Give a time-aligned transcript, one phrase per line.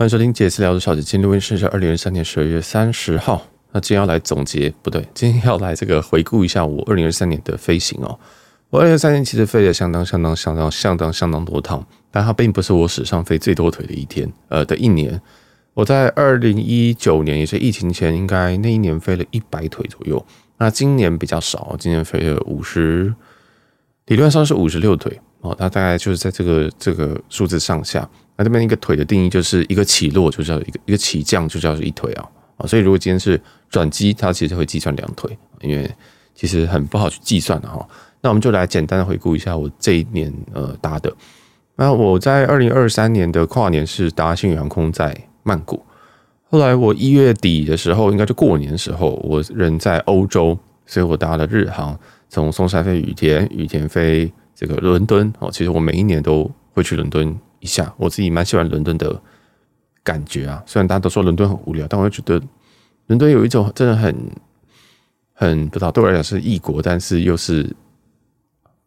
[0.00, 3.46] 欢迎收听杰斯聊的小姐，今天录音是二零二三年十二月三十号。
[3.70, 8.18] 那今天要来总结，不对，今天要来这个回顾一下我二零二三年的飞行哦。
[8.70, 15.20] 我二零二三年其实飞了相当相当相当相当相当多趟，但它并不是我史上飞最多腿的一天，呃的一年。
[15.74, 20.24] 我在二零一九年，也是疫情前，应该那一年飞了一百腿左右。
[20.56, 23.14] 那今年比较少，今年飞了五十，
[24.06, 25.54] 理论上是五十六腿哦。
[25.58, 28.08] 它大概就是在这个这个数字上下。
[28.40, 33.38] 那这边一个腿的定义就是一个起落就叫一个一个起降就叫是一腿啊啊，所以如果今天是
[33.68, 35.90] 转机，它其实会计算两腿，因为
[36.34, 37.86] 其实很不好去计算的哈。
[38.22, 41.14] 那我们就来简单的回顾一下我这一年呃搭的。
[41.76, 45.84] 那我在二零二三年的跨年是搭新宇航空在曼谷，
[46.48, 51.98] 后来我一月底的时候，应该就过年的时候，我人在欧洲，所以我搭了日航
[52.30, 55.50] 从松山飞羽田，羽田飞这个伦敦哦。
[55.52, 57.38] 其实我每一年都会去伦敦。
[57.60, 59.20] 一下，我自己蛮喜欢伦敦的
[60.02, 60.62] 感觉啊。
[60.66, 62.42] 虽然大家都说伦敦很无聊，但我觉得
[63.06, 64.14] 伦敦有一种真的很
[65.34, 67.74] 很不知道，对我来讲是异国，但是又是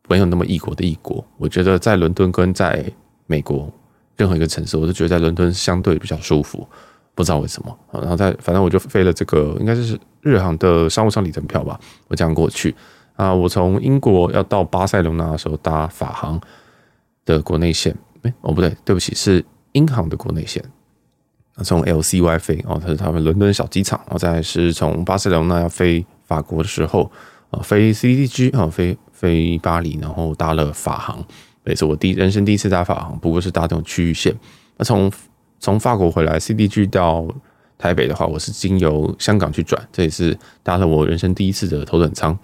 [0.08, 1.26] 没有那么异国的异国。
[1.38, 2.84] 我觉得在伦敦跟在
[3.28, 3.72] 美国
[4.18, 6.68] 任何一个城市，我都觉得在伦敦相对比较舒服，
[7.16, 7.78] 不知道为什么。
[7.92, 12.76] 然后在反正我就飞了这个，应该就是日航的商务舱里程票吧，我这样过去
[13.16, 13.34] 啊。
[13.34, 16.42] 我从英国要到巴塞隆纳的时候搭法航
[17.26, 17.96] 的国内线。
[18.24, 19.44] 哎，哦不对，对不起，是
[19.74, 20.64] 英航的国内线，
[21.64, 27.12] 从 LCY 飞哦，它是他们伦敦小机场，然后再是从巴塞隆那要飞法国的时候
[27.52, 31.24] 啊，飞 CDG 啊，飞飞巴黎，然后搭了法航，
[31.66, 34.34] 也是我第人生第一次搭法航，不过是搭这种区域线。
[34.78, 35.12] 那从
[35.60, 37.28] 从法国回来 CDG 到
[37.78, 42.38] 台北的话，我是经由香港去转，这也是搭了我人生第一次的头等舱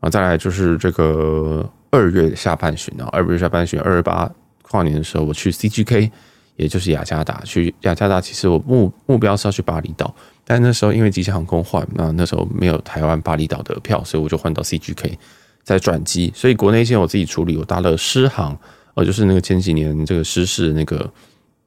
[0.00, 0.10] 啊。
[0.10, 4.30] 再来就是这个二月下半旬啊，二月下半旬二二八。
[4.74, 6.10] 跨年的时候，我去 CGK，
[6.56, 7.40] 也就是雅加达。
[7.44, 10.12] 去雅加达，其实我目目标是要去巴厘岛，
[10.44, 15.14] 但那时候因为吉祥航空换，那那时候没有台湾巴厘岛的票，所以我就换到 CGK
[15.62, 16.32] 再转机。
[16.34, 18.58] 所以国内线我自己处理，我搭了狮航，
[18.94, 21.08] 哦，就是那个前几年这个失事那个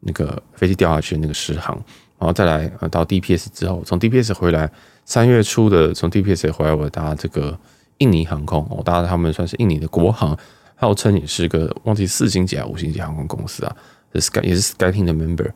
[0.02, 1.74] 那个飞机掉下去的那个狮航，
[2.20, 4.70] 然后再来呃到 DPS 之后，从 DPS 回来，
[5.06, 7.58] 三月初的从 DPS 回来，我搭这个
[8.00, 10.38] 印尼航空，我搭他们算是印尼的国航。
[10.78, 13.76] 号称也是个忘记四星级还是五星级航空公司啊，
[14.14, 15.52] 是 Sky 也是 SkyTeam 的 member。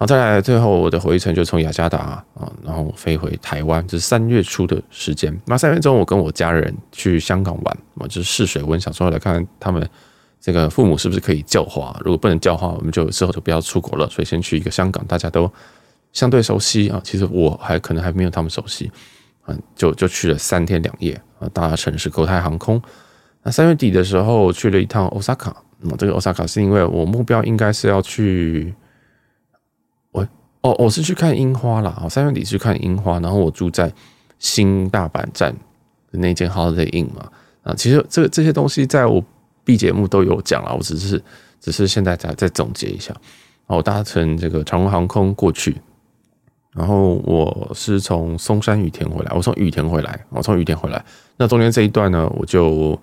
[0.00, 5.36] 然后再来最后我的回程就从雅加达啊，然后飞回台湾，就是三月初的时间。
[5.44, 9.84] 那三月中我跟我家人去香港玩，我就是试水温，想说来看看他们
[10.40, 12.00] 这个父母是不是可以教化。
[12.04, 14.08] 如果不能教化，我们就之后就不要出国了。
[14.08, 15.52] 所以先去一个香港，大家都
[16.12, 17.00] 相对熟悉啊。
[17.02, 18.88] 其实我还可能还没有他们熟悉，
[19.48, 22.80] 嗯，就就去了三天两夜啊，搭乘是国泰航空。
[23.48, 25.50] 那三月底的时候去了一趟 Osaka，
[25.80, 28.74] 那这个 Osaka 是因为我目标应该是要去，
[30.12, 30.28] 我
[30.60, 33.90] 哦我是去看樱花啦，三月底去看樱花，然后我住在
[34.38, 35.50] 新大阪站
[36.12, 37.32] 的那间 Holiday Inn 嘛，
[37.62, 39.24] 啊，其实这这些东西在我
[39.64, 41.22] B 节目都有讲了，我只是
[41.58, 43.16] 只是现在再再总结一下，
[43.66, 45.74] 我搭乘这个长荣航空过去，
[46.74, 51.02] 然后我是从松山羽田回来，我从羽田回来，我从羽田回来，
[51.38, 53.00] 那中间这一段呢，我就。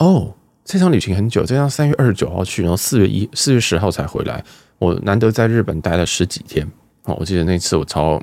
[0.00, 0.34] 哦，
[0.64, 4.42] 这场旅行很久，这趟三月二十九号去，然后四月一四月十号才回来。
[4.78, 6.66] 我难得在日本待了十几天。
[7.04, 8.18] 哦，我记得那次我超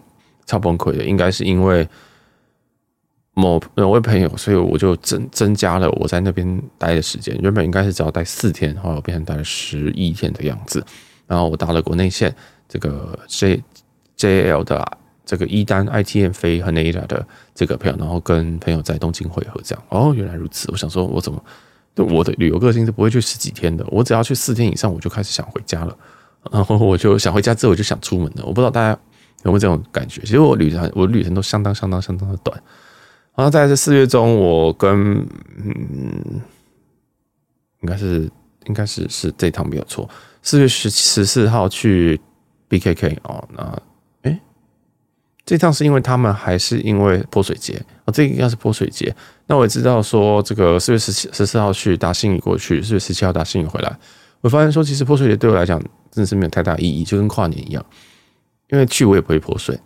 [0.48, 1.88] 超崩溃的，应该是因为
[3.36, 7.38] 某某位朋友，所以我就增增加了我在那边待的时间。
[7.44, 10.84] 原本应该是只要待四天，后来我变成待了十一天的样子。
[11.28, 12.36] 然后我搭了国内线，
[12.68, 13.62] 这个 J
[14.18, 17.24] JL 的这个一单 ITM 飞和奈拉的
[17.54, 19.84] 这个票，然后跟朋友在东京会合，这样。
[19.90, 20.68] 哦，原来如此。
[20.72, 21.44] 我想说，我怎么？
[22.06, 25.98] 我的旅游个性是不会去十几天的，我只要去四天以上，我就开始想回家了。
[26.52, 28.44] 然后我就想回家之后，我就想出门了。
[28.46, 28.90] 我不知道大家
[29.44, 30.22] 有没有这种感觉？
[30.22, 32.62] 其实我旅程，我旅程都相当相当相当的短。
[33.36, 35.18] 然后在这四月中，我跟
[35.58, 36.42] 嗯，
[37.82, 38.30] 应该是
[38.66, 40.10] 应该是是这趟没有错。
[40.42, 42.20] 四月十十四号去
[42.70, 43.82] BKK 哦，那。
[45.48, 49.16] 这趟是因为他们还是因为泼水节哦，这个应该是泼水节。
[49.46, 53.98] 那我也知道说，这个四月十七、十四号去打新宇过去，四月十七号打新宇回来。
[54.42, 55.80] 我发现说，其实泼水节对我来讲
[56.12, 57.86] 真的是没有太大意义，就跟跨年一样。
[58.70, 59.80] 因为去我也不会泼水，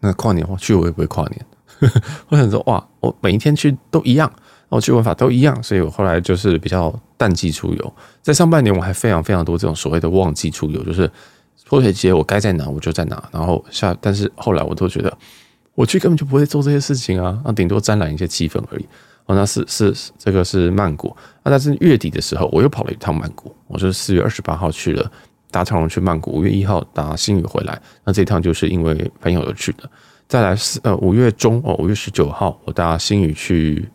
[0.00, 1.46] 那跨年的话去我也不会跨年。
[2.28, 4.30] 我想说，哇，我每一天去都一样，
[4.68, 7.94] 我去玩法都一样，所以我后来就是比较淡季出游。
[8.20, 11.10] 在上半年，我还非常非常多这种所谓的旺季出游，就是。
[11.66, 15.16] 泼水节我该在哪我就在哪，然后下，但是后来我都觉得
[15.74, 18.86] 我去根本就不会做这些事情啊，那顶多沾染一些气氛而已。
[19.24, 25.10] 哦，那是是这个是曼谷，那但是月底的时候我又跑了一趟曼谷，我是四月二十八号去了
[25.50, 27.80] 搭长荣去曼谷，五月一号搭新宇回来。
[28.04, 29.88] 那这一趟就是因为朋友而去的。
[30.26, 33.88] 再来是呃五月中哦，五月十九号我搭新宇去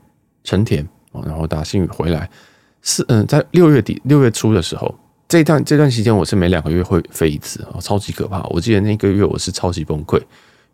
[0.44, 2.30] 成田哦，然后搭新宇回来。
[2.82, 4.96] 是嗯，在六月底六月初的时候，
[5.28, 8.42] 这一段这段期间我是每两个月会飞一次啊，超级可怕。
[8.44, 10.24] 我记得那个月我是超级崩溃，因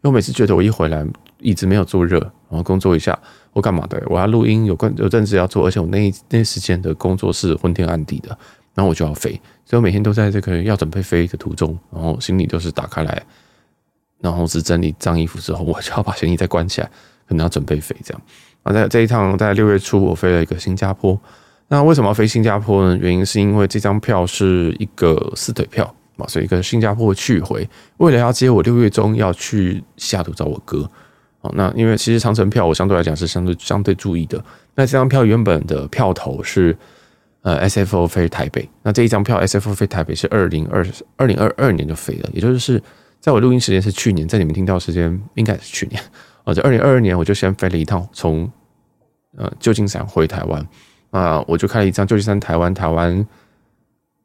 [0.04, 1.04] 为我每次觉得我一回来
[1.40, 3.18] 椅子没有坐热，然后工作一下
[3.52, 4.02] 我干嘛的？
[4.06, 8.30] 我要录音，有关有正事要做，而且我那一那时间的工作是昏天暗地的，
[8.76, 9.32] 然后我就要飞，
[9.66, 13.24] 所以我每天都在这个要准备飞的途中，然后行李都是打开来，
[14.20, 16.88] 然后只整理脏衣服之后，我就要把行李再关起来，
[17.28, 18.22] 可能要准备飞这样。
[18.62, 21.20] 啊，在这一趟在六月初我飞了一个新加坡。
[21.74, 22.96] 那为什么要飞新加坡呢？
[23.02, 25.84] 原因是因为这张票是一个四腿票
[26.18, 27.68] 啊，所以一个新加坡去回。
[27.98, 30.88] 为了要接我六月中要去西雅图找我哥
[31.42, 34.38] 啊，那因为其实长城票我相对来讲是相对相对注意的。
[34.76, 36.78] 那这张票原本的票头是
[37.42, 40.86] 呃 SFO 飞台北，那这一张票 SFO 飞台北是二零二
[41.16, 42.80] 二零二二年就飞了，也就是
[43.20, 46.00] 在我录音时间是去年，在你们听到时间应该是去年
[46.44, 48.48] 啊， 在二零二二年我就先飞了一趟从
[49.36, 50.64] 呃旧金山回台湾。
[51.14, 53.24] 啊，我就开了一张旧金山、台湾、台湾、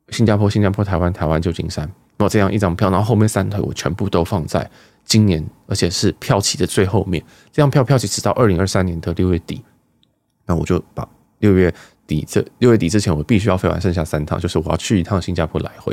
[0.09, 4.69] 新加坡、新加坡、台湾、台湾、旧金山，然后这样一张票，然后后面三腿我全部都放在
[5.05, 7.23] 今年，而且是票期的最后面。
[7.53, 9.63] 这张票票期直到二零二三年的六月底，
[10.47, 11.07] 那我就把
[11.41, 11.71] 六月
[12.07, 15.93] 底这六月底之前，我必须要飞完剩下三趟，就是我要去一趟新加坡来回，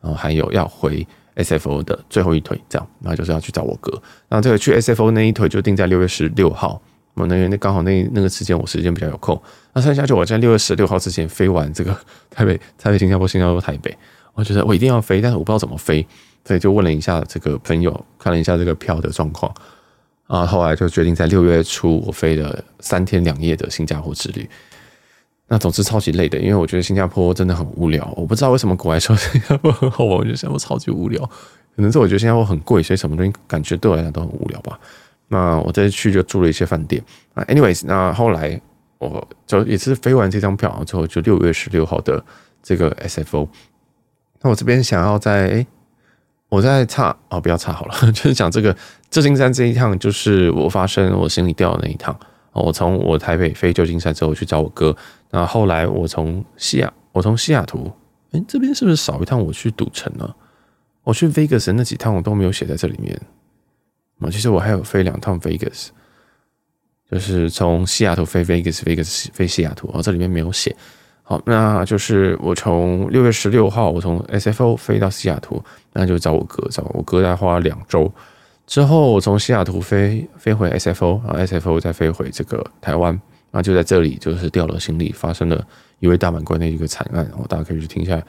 [0.00, 1.06] 然后还有要回
[1.36, 3.92] SFO 的最后一腿，这样，然后就是要去找我哥。
[4.28, 6.82] 然后这个去 SFO 那一腿就定在六月十六号。
[7.14, 9.40] 我那个那刚好那那个时间我时间比较有空，
[9.74, 11.96] 那剩下就我在六月十六号之前飞完这个
[12.30, 13.96] 台北、台北、新加坡、新加坡、台北，
[14.34, 16.06] 我觉得我一定要飞，但是我不知道怎么飞，
[16.46, 19.52] 所以就问了一下这个朋友，看了一下这个票的状况，
[20.26, 24.48] 啊，后来就决定在六月初我飞了三天两夜的新加坡之旅。
[25.48, 31.22] 那总之超级累的，因为我觉得新加坡真的很无聊，我不知道为什么国外说 新加坡很好玩，我觉得新加坡超级无聊，
[31.76, 34.80] 可能是我觉得新加坡很贵，所以什么东西感觉对我来讲都很无聊吧。
[35.28, 37.02] 那我再去就住了一些饭店
[37.34, 38.60] 啊，anyways，那后来
[38.98, 42.22] 我就也是飞完这张票之后，就六月十六号的
[42.62, 43.48] 这个 SFO。
[44.42, 45.66] 那我这边想要在，哎，
[46.48, 48.76] 我在差哦，不要差好了， 就是讲这个
[49.10, 52.14] 旧金山这一趟，就是我发生我行李掉的那一趟。
[52.52, 54.94] 我从我台北飞旧金山之后去找我哥，
[55.30, 57.90] 那后来我从西雅，我从西雅图，
[58.32, 60.34] 哎，这边是不是少一趟我去赌城呢？
[61.02, 63.18] 我去 Vegas 那几趟我都没有写在这里面。
[64.30, 65.88] 其实我还有飞两趟 Vegas，
[67.10, 70.74] 就是从西雅图飞 Vegas，Vegas 飞西雅图，哦，这里面没有写。
[71.22, 78.12] 好，那就是我从六月十六号，我从 SFO 飞到西雅图，那就找我哥，找我哥，再花了两周
[78.66, 83.12] 之后，我从西雅图飞飞回 SFO，然后 SFO 再飞回这个台湾，
[83.50, 85.66] 然后就在这里就是掉了行李，发生了
[86.00, 88.22] 一位大满贯的一个惨案，然后大家可以去听一下。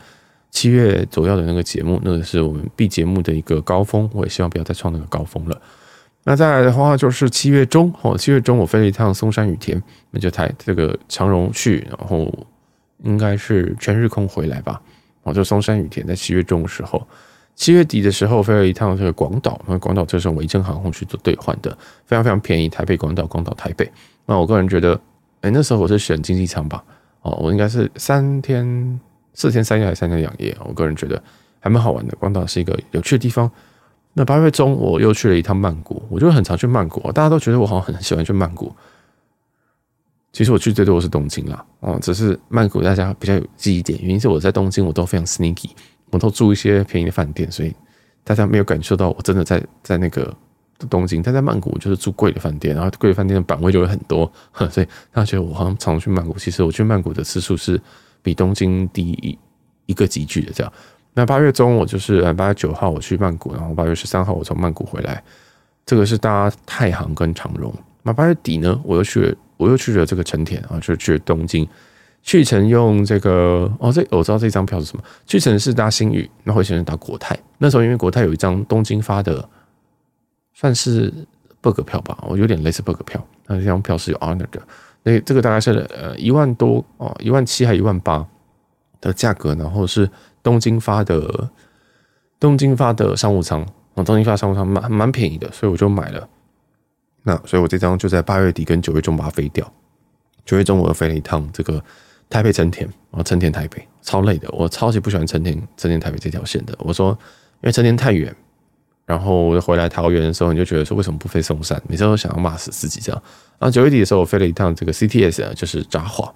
[0.52, 5.60] 七月左右的那个节目，那个是我们 B 节目的一个高峰，我也希望不要再创那个高峰了。
[6.24, 9.82] 那再来的话就是七月中哦，七月中我飞了一趟松山羽田，
[10.12, 12.32] 那就台这个长荣去，然后
[13.04, 14.82] 应该是全日空回来吧。
[15.24, 17.06] 哦，就松山羽田在七月中的时候，
[17.56, 23.90] 七月底的时候飞了一趟这个广岛，那广岛这是维珍航空去做兑换的，非常非常便宜，台北广岛，广岛台北。
[24.26, 25.00] 那我个人觉得，
[25.42, 26.84] 哎，那时候我是选经济舱吧，
[27.22, 29.00] 哦，我应该是三天。
[29.36, 30.56] 四天三夜还是三天两夜？
[30.64, 31.20] 我个人觉得
[31.60, 32.16] 还蛮好玩的。
[32.20, 33.50] 广岛是一个有趣的地方。
[34.14, 37.00] 那八月中我又去了一趟曼谷，我就很常去曼谷。
[37.12, 38.74] 大家都觉得我好像很喜欢去曼谷。
[40.32, 45.70] 其实我去最多的是东京啦，哦，只是曼谷大家比较有记忆点，原因是我在东京我都非常 sneaky，
[46.10, 47.74] 我都住一些便宜的饭店，所以
[48.24, 50.36] 大家没有感受到我真的在在那个
[50.90, 51.22] 东京。
[51.22, 54.32] 但在曼谷我就是住贵的饭店，然后贵的饭店的版位就会很多，
[54.72, 56.38] 所以大家觉得我好像常去曼谷。
[56.38, 57.82] 其实我去曼谷的次数是。
[58.26, 59.38] 比东京低一
[59.86, 60.72] 一个级距的这样，
[61.14, 65.24] 那八月中我就是呃八月九号我去曼谷，然后八月十三号我从曼谷回来，
[65.86, 67.74] 这个是搭太行跟长荣。
[68.02, 71.68] 那八月底呢，我又去了，我又去了这个成田啊，就去了东京。
[72.26, 75.04] 去程用这个哦，这我知道这张票是什么？
[75.26, 77.38] 去程是搭新宇，那回程是搭国泰。
[77.58, 79.46] 那时候因为国泰有一张东京发的，
[80.54, 81.14] 算是
[81.60, 84.62] bug 票吧，我有点类似 bug 票，那这张票是有 honor 的。
[85.04, 88.26] 那这个大概是呃一万多哦，一万七还一万八
[89.02, 90.10] 的价格，然后是
[90.44, 91.50] 东京发的
[92.40, 93.62] 东京发的商务舱
[93.96, 96.30] 啊，东京发商务舱蛮蛮便宜的，所以我就买了。
[97.24, 99.74] 那所以我这张就在八月底跟九月中把它飞掉。
[100.46, 101.82] 九月中我又飞了一趟这个
[102.30, 106.76] 台北成田啊，成田台北超累的，我超级不喜欢成田成田台北这条线的。
[106.80, 107.18] 我说
[107.62, 108.36] 因为成田太远。
[109.06, 111.82] 然后我回来桃园的时候，你就觉得说为什么不飞松山？
[111.90, 113.22] 每次都想要骂死自己这样。
[113.60, 116.32] 然后九月底的时候，我飞了一趟这个 CTS 啊，就是札幌。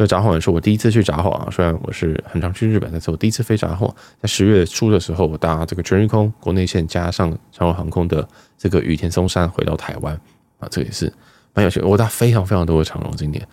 [0.00, 3.86] 因为札幌是我第一次去札幌啊，虽然我是很常去日本，但是我第一次飞札幌，
[4.18, 8.26] 在十月初的时候，我搭这个全日空国内线加上长荣航空的
[8.56, 10.18] 这个羽田松山回到台湾
[10.58, 11.12] 啊，这也是
[11.52, 11.86] 蛮有趣的。
[11.86, 13.46] 我搭非常非常多的长荣今年。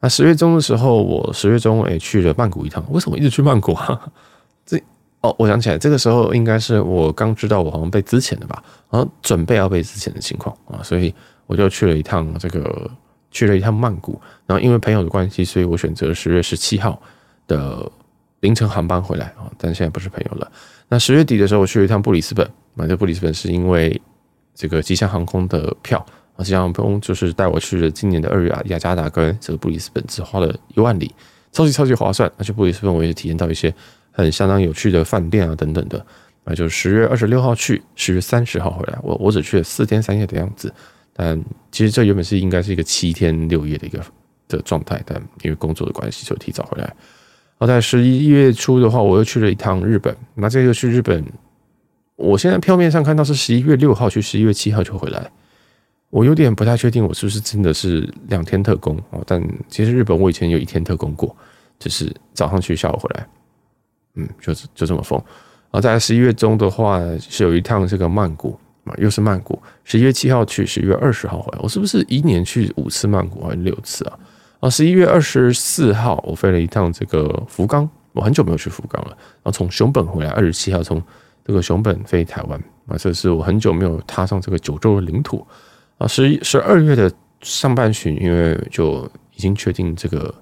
[0.00, 2.82] 那十月中的时候，我十月中也去了曼谷一趟。
[2.90, 4.10] 为什么一直去曼谷啊？
[4.64, 4.82] 这
[5.20, 11.14] 哦，我想起来，这个时候应该是我刚知道我好像被资遣了吧，然后准备要被资遣的情况啊，所以
[11.46, 12.90] 我就去了一趟这个。
[13.30, 17.00] 去了一趟曼谷，然后因为朋友的关系，所以我选择十月十七号
[17.46, 17.90] 的
[18.40, 19.50] 凌晨航班回来啊。
[19.56, 20.50] 但现在不是朋友了。
[20.88, 24.00] 那十月底的时候，我去了一趟布里斯本，买的布里斯本是因为
[24.54, 26.04] 这个吉祥航空的票，
[26.38, 31.14] 吉祥航空就是带我去了今年的二月啊，雅加达跟这个布里斯本只花了一万里，
[31.52, 32.30] 超级超级划算。
[32.36, 33.72] 而且布里斯本我也体验到一些
[34.10, 36.04] 很相当有趣的饭店啊等等的。
[36.42, 40.72] 那就是十月二十六号去，十月三十号回来，我我只去了四天三夜的样子。
[41.12, 44.00] 但其实这原本是应该是一个七天六夜的一个
[44.48, 46.84] 的状态，但因为工作的关系就提早回来。
[46.84, 50.16] 然后在十一月初的话，我又去了一趟日本。
[50.34, 51.22] 那这个去日本，
[52.16, 55.30] 我现在票面上看到是十一月六号去，十一月七号就回来。
[56.08, 59.22] 我有点不太确定，我是不是真的是两天特工哦？
[59.26, 61.36] 但其实日本我以前有一天特工过，
[61.78, 63.28] 就是早上去，下午回来。
[64.14, 65.18] 嗯，就是就这么疯。
[65.70, 68.58] 然后在十一月中的话，是有一趟这个曼谷。
[68.98, 71.58] 又是曼谷，十一月七号去，十一月二十号回来。
[71.62, 74.18] 我是不是一年去五次曼谷还是六次啊？
[74.60, 79.08] 啊，十一月二十四号我飞了一趟这个福冈，我很久没有去福冈了。
[79.08, 81.02] 然后从熊本回来，二十七号从
[81.44, 85.46] 这个熊本飞台湾啊，这是我很久没有踏上这个九州的领土
[85.96, 86.06] 啊。
[86.06, 90.34] 十一十二月的上半旬，因为就已经确定这个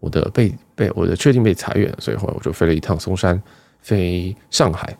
[0.00, 3.40] 我的被被我的确定被裁员，所以后来我就飞了一趟松山，
[3.80, 4.96] 飞上海，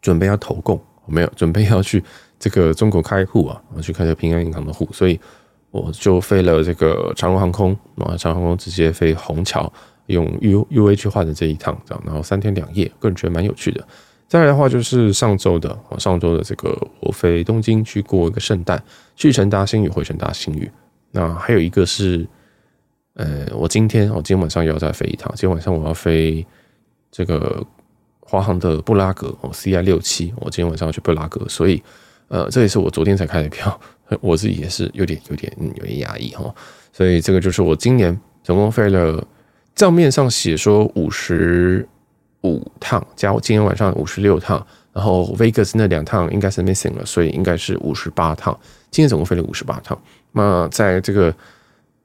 [0.00, 0.80] 准备要投共。
[1.06, 2.02] 我没有准备要去
[2.38, 5.18] 这个中国开户啊，我 去开这个平安银行的户，所以
[5.70, 9.72] 我就飞了这个长荣航空啊，长荣航空直接飞虹桥，
[10.06, 13.86] 用 U U A 去换的这一趟，这样，然后三天两夜，个人觉得蛮有趣的。
[14.28, 18.82] 再来的话就是上周的，上周的这个我飞东京去过一个圣诞，
[19.16, 20.70] 去程搭星宇，回程搭星宇。
[21.10, 22.26] 那还有一个是，
[23.14, 26.46] 呃，我今天我今天晚上又要再飞一趟，今天晚上我要飞
[27.10, 27.64] 这个。
[28.30, 31.82] 华航的布拉格哦，CI 六七，我今天晚上要去布拉格，所以
[32.28, 33.80] 呃，这也是我昨天才开的票，
[34.22, 36.54] 我自己也是有点有点嗯有点压抑哈，
[36.92, 39.26] 所以这个就是我今年总共飞了
[39.74, 41.84] 账面上写说五十
[42.42, 48.56] 五趟，加我今天晚上五十六趟，然后 Vegas 那两趟应该是 missing 了，所以应该是五十八趟，
[48.92, 50.00] 今天总共飞了五十八趟。
[50.30, 51.34] 那在这个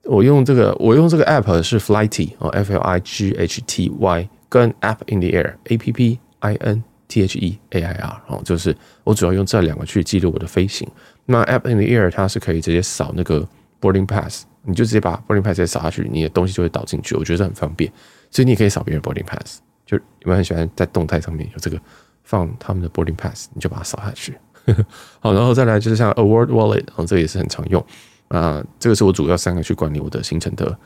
[0.05, 4.27] 我用这个我用这个 app 是 Flighty 哦，F L I G H T Y。
[4.50, 10.88] 跟 App in the Air，A P P I N T H E A I R，哦，就是我主要用这两个去记录我的飞行。
[11.25, 13.48] 那 App in the Air 它是可以直接扫那个
[13.82, 17.92] boarding pass，你就直接把 boarding pass 直接扫下去，你的东西就会导进去，我觉得很方便。
[18.32, 21.80] 所以你也可以扫别人 boarding pass，就有没有很喜欢在动态上面有这个
[22.24, 24.36] 放他们的 boarding pass，你就把它扫下去。
[25.20, 27.86] 好，然后再来就是像 Award Wallet，哦，这也是很常用
[28.30, 30.78] 啊，这个是我主要三个去管理我的行程的。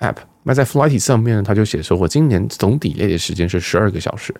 [0.00, 4.34] App，那在 Flighty 上面呢，他就写说，我今年总 delay 的时间是十二个小时，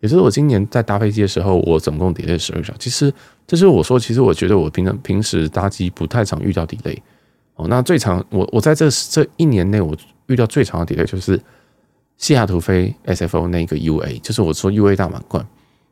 [0.00, 2.78] 也就是我今年在搭飞机的时候，我总共 delay 十二个小时。
[2.78, 3.12] 其实，
[3.46, 6.96] 这是我说，其实我觉得我平常平时搭机不太常遇到 delay
[7.56, 7.66] 哦。
[7.68, 9.94] 那最长，我我在这这一年内，我
[10.26, 11.38] 遇到最长的 delay 就是
[12.16, 15.46] 西雅图飞 SFO 那个 UA，就是我说 UA 大满贯。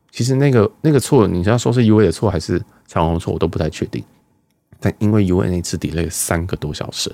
[0.09, 4.03] 其实那个那个错，你要说是 UA 的错还是长荣错，我都不太确定。
[4.79, 7.11] 但因为 UA 那次 delay 三个多小时。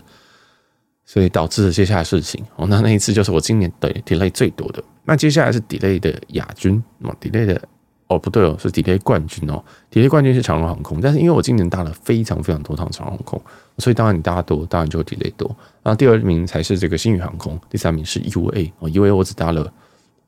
[1.12, 4.84] 所以导致了接下来事情哦，那那一次就是我今年的 delay 最多的。
[5.06, 7.60] 那接下来是 delay 的亚军哦，delay 的
[8.06, 11.02] 哦不对哦，是 delay 冠军哦，delay 冠军是长荣航空。
[11.02, 13.42] 但是因为我今年搭了非常非常多趟长荣航空，
[13.80, 15.48] 所以当然你搭多，当然就 delay 多。
[15.82, 19.74] 然后第二名才是这个星宇航空，第三名是 UA 哦，UA 我只搭了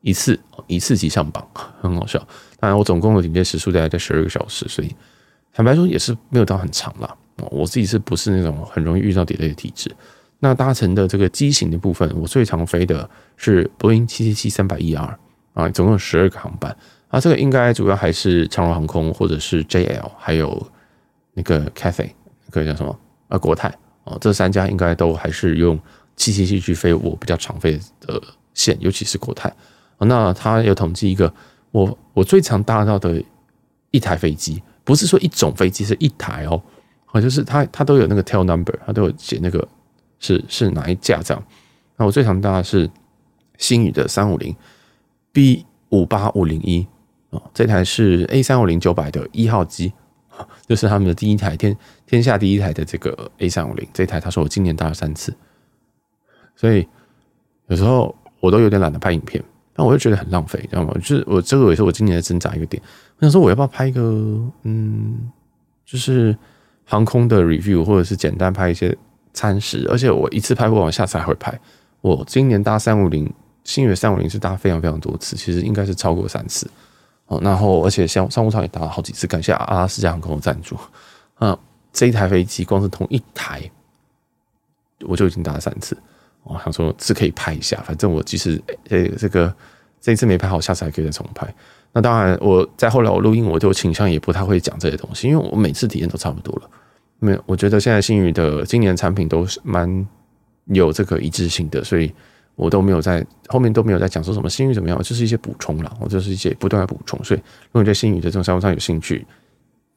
[0.01, 1.47] 一次，一次即上榜，
[1.79, 2.17] 很好笑。
[2.59, 4.95] 当然我总共的累计时数大概在十二个小时，所以
[5.53, 7.15] 坦白说也是没有到很长啦。
[7.51, 9.95] 我自己是不是那种很容易遇到 delay 的体质？
[10.43, 13.07] 那搭乘的这个机型的部分，我最常飞的
[13.37, 15.15] 是波音七七七三百 ER
[15.53, 16.75] 啊，总共有十二个航班
[17.09, 20.67] 啊，这个应该主要还是长荣航空或者是 JL，还有
[21.35, 22.09] 那个 Cathay，
[22.47, 23.69] 那个叫什么啊国泰
[24.03, 25.79] 啊，这三家应该都还是用
[26.15, 28.19] 七七七去飞我比较常飞的
[28.55, 29.53] 线，尤其是国泰。
[29.99, 31.31] 那他有统计一个，
[31.69, 33.23] 我我最常搭到的
[33.91, 36.59] 一台飞机，不是说一种飞机，是一台哦，
[37.11, 39.67] 啊，就是它它都有那个 tail number，它都有写那个。
[40.21, 41.43] 是是哪一架这样？
[41.97, 42.89] 那我最常搭的是
[43.57, 44.55] 星宇的三五零
[45.33, 46.87] B 五八五零一
[47.31, 49.91] 哦，这台是 A 三五零九百的一号机，
[50.65, 51.75] 就是他们的第一台天
[52.05, 53.85] 天下第一台的这个 A 三五零。
[53.93, 55.35] 这台他说我今年搭了三次，
[56.55, 56.87] 所以
[57.67, 60.93] 有时候我都有点懒得拍影片，但我又觉得很浪费，知道吗？
[60.95, 62.81] 就是我这个也是我今年的挣扎一个点。
[63.17, 64.01] 我想说，我要不要拍一个
[64.63, 65.31] 嗯，
[65.85, 66.35] 就是
[66.85, 68.97] 航空的 review，或者是简单拍一些
[69.33, 69.87] 餐食？
[69.89, 71.57] 而且我一次拍不完，下次还会拍。
[72.01, 73.31] 我今年搭三五零，
[73.63, 76.69] 星月三五零是搭非常非常多次，其实应该是超过三次。
[77.27, 80.75] 哦，然后而且像商务舱也搭了好几次，感谢阿拉斯加航空赞助。
[81.39, 81.57] 那，
[81.93, 83.69] 这一台飞机光是同一台，
[85.01, 85.97] 我就已经搭了三次。
[86.43, 89.53] 我想说是可以拍一下，反正我即使呃这个
[90.01, 91.47] 这一次没拍好，下次还可以再重拍。
[91.93, 96.69] 那当然，我在后来我录音，我就倾向也不太会讲这些东西，因为我每次体验都差不多了。
[97.21, 100.07] 没有，我觉得现在星宇的今年产品都是蛮
[100.65, 102.11] 有这个一致性的，所以
[102.55, 107.23] 我都没有在后面都没有在讲说什么星宇怎么样，就是一些补充啦，我就是一些不断的补充。
[107.23, 109.25] 所以如果你对星宇的这种商务舱有兴趣，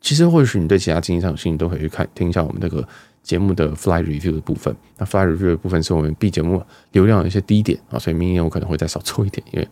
[0.00, 2.86] 其实或许你对其他经济舱有兴趣，都可以去看听一下我们这个。
[3.24, 6.62] 节目的 fly review 的部分，那 fly review 的部分是我们 B 节目
[6.92, 9.66] 流量的一些低点啊，所以明年我可能会再少做一点，因为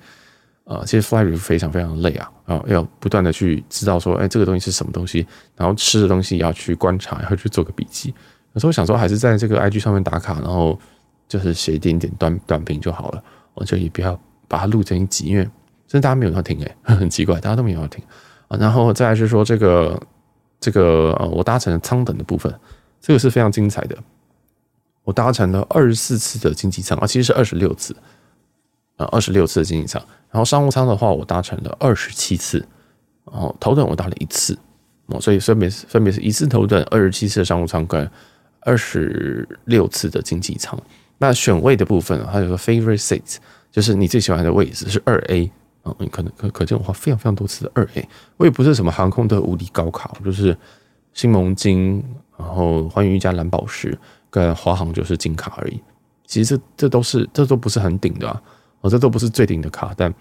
[0.65, 5.27] 啊，其实 fly review 非常非常累啊啊，要不断的去知道说，哎，这个东西是什么东西，
[5.57, 8.15] 然后吃的东西要去观察，要去做个笔记。
[8.53, 10.79] 有时候想说还是在这个 IG 上面打卡，然后
[11.29, 13.23] 就是写一点点短短评就好了，
[13.55, 15.43] 我就也不要把它录成一集，因为
[15.87, 18.03] 真的大家没有要听哎， 很奇怪，大家都没有要听
[18.49, 18.57] 啊。
[18.59, 20.01] 然后再来是说这个
[20.61, 22.53] 这个呃，我搭乘的舱等的部分。
[23.05, 23.99] 这个是非常精彩的，
[25.03, 27.93] 我搭乘了二十四次的经济舱啊，其实是二十六次
[29.07, 30.03] 二十六次的经济舱。
[30.31, 32.59] 然后商务舱的话，我搭乘了二十七次，
[33.31, 34.59] 然后头等我搭了一次
[35.07, 38.09] 哦，所以分别是分别是一次头等，二十七次的商务舱跟
[38.61, 40.79] 二十六次的经济舱。
[41.19, 43.37] 那选位的部分啊，它有个 favorite seat，
[43.71, 45.51] 就是你最喜欢的位置是二 A
[45.83, 50.57] 啊，你可能可可见我花非常非常多次的二 A，我也不是什么航空的无敌高卡，就是
[51.13, 52.05] 新盟金。
[52.39, 53.97] 然后寰宇一家蓝宝石
[54.29, 55.81] 跟华航就是金卡而已，
[56.27, 58.43] 其实这这都是这都不是很顶的啊，
[58.83, 60.13] 哦，这都不是最顶的卡，但，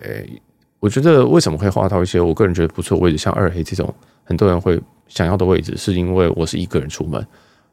[0.00, 0.40] 诶，
[0.78, 3.92] 我觉得为什么会花到一些我个人觉得不错位置，像二黑这种
[4.24, 7.26] 很多人会想要的位置，是因为我是一个人出门，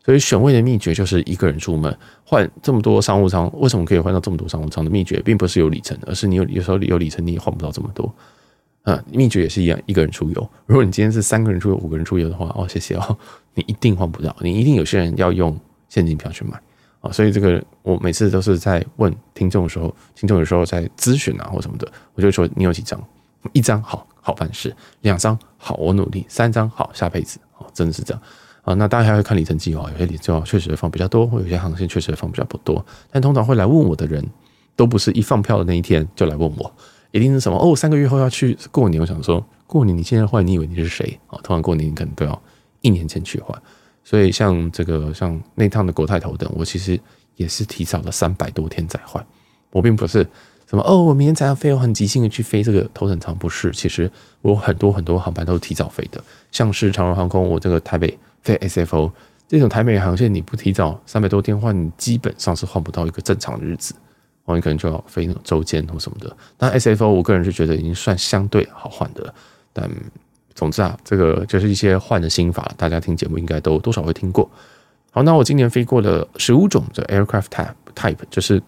[0.04, 8.14] 所以选位的秘诀就是一个人出门换这么多商务舱，为什么可以换到这么多商务舱的秘诀，并不是有里程，而是你有有时候有里程你也换不到这么多。
[8.84, 10.50] 啊，秘诀也是一样，一个人出游。
[10.66, 13.16] 如果你今天是三个人出游、五个人出游的话，哦，谢谢哦，
[13.54, 15.56] 你一定换不到，你一定有些人要用
[15.90, 16.60] 现金票去买
[17.02, 17.12] 啊。
[17.12, 23.02] 所以这个我每次都是在问听众的时候，听众有时候在咨询啊或什么的，我就说你有几张？
[23.54, 28.22] 一张好好办事，两张好我努力，三张好下辈子哦，真的是这样
[28.64, 28.74] 啊。
[28.74, 32.86] 那大家还会看里程计划，有些里程计划确实会放比较多，或有些航线确实会放比较不多。
[33.10, 34.22] 但通常会来问我的人
[34.76, 36.70] 都不是一放票的那一天就来问我。
[37.12, 37.74] 一定是什么哦？
[37.74, 41.40] 三个月后要去过年，我想说过年你现在换，你以为你是谁啊？
[41.42, 42.42] 通常过年你可能都要
[42.82, 43.58] 一年前去换，
[44.04, 47.00] 所以像这个像那趟的国泰头等，我其实
[47.36, 49.26] 也是提早了三百多天再换。
[49.72, 50.28] 我并不是
[50.68, 53.72] 什么哦，我明天才要飞，我很急性的去飞这个头等舱，不是。
[53.72, 59.12] 其实我很多很多航班都是提早飞的，像是长荣航空，我这个台北飞 SFO
[59.48, 63.94] 这种台北航线，你不提早三百多天换，基本上是换不到一个正常的日子。
[64.52, 66.36] 你可能就要飞那种周间或什么的。
[66.58, 69.32] 但 SFO 我个人是觉得已经算相对好换的。
[69.72, 69.88] 但
[70.60, 74.50] 总之啊，这个就是一些换的心法，大家听节目应该都多少会听过。
[75.12, 78.62] 好，那我今年飞过了十五种的 aircraft type type，就是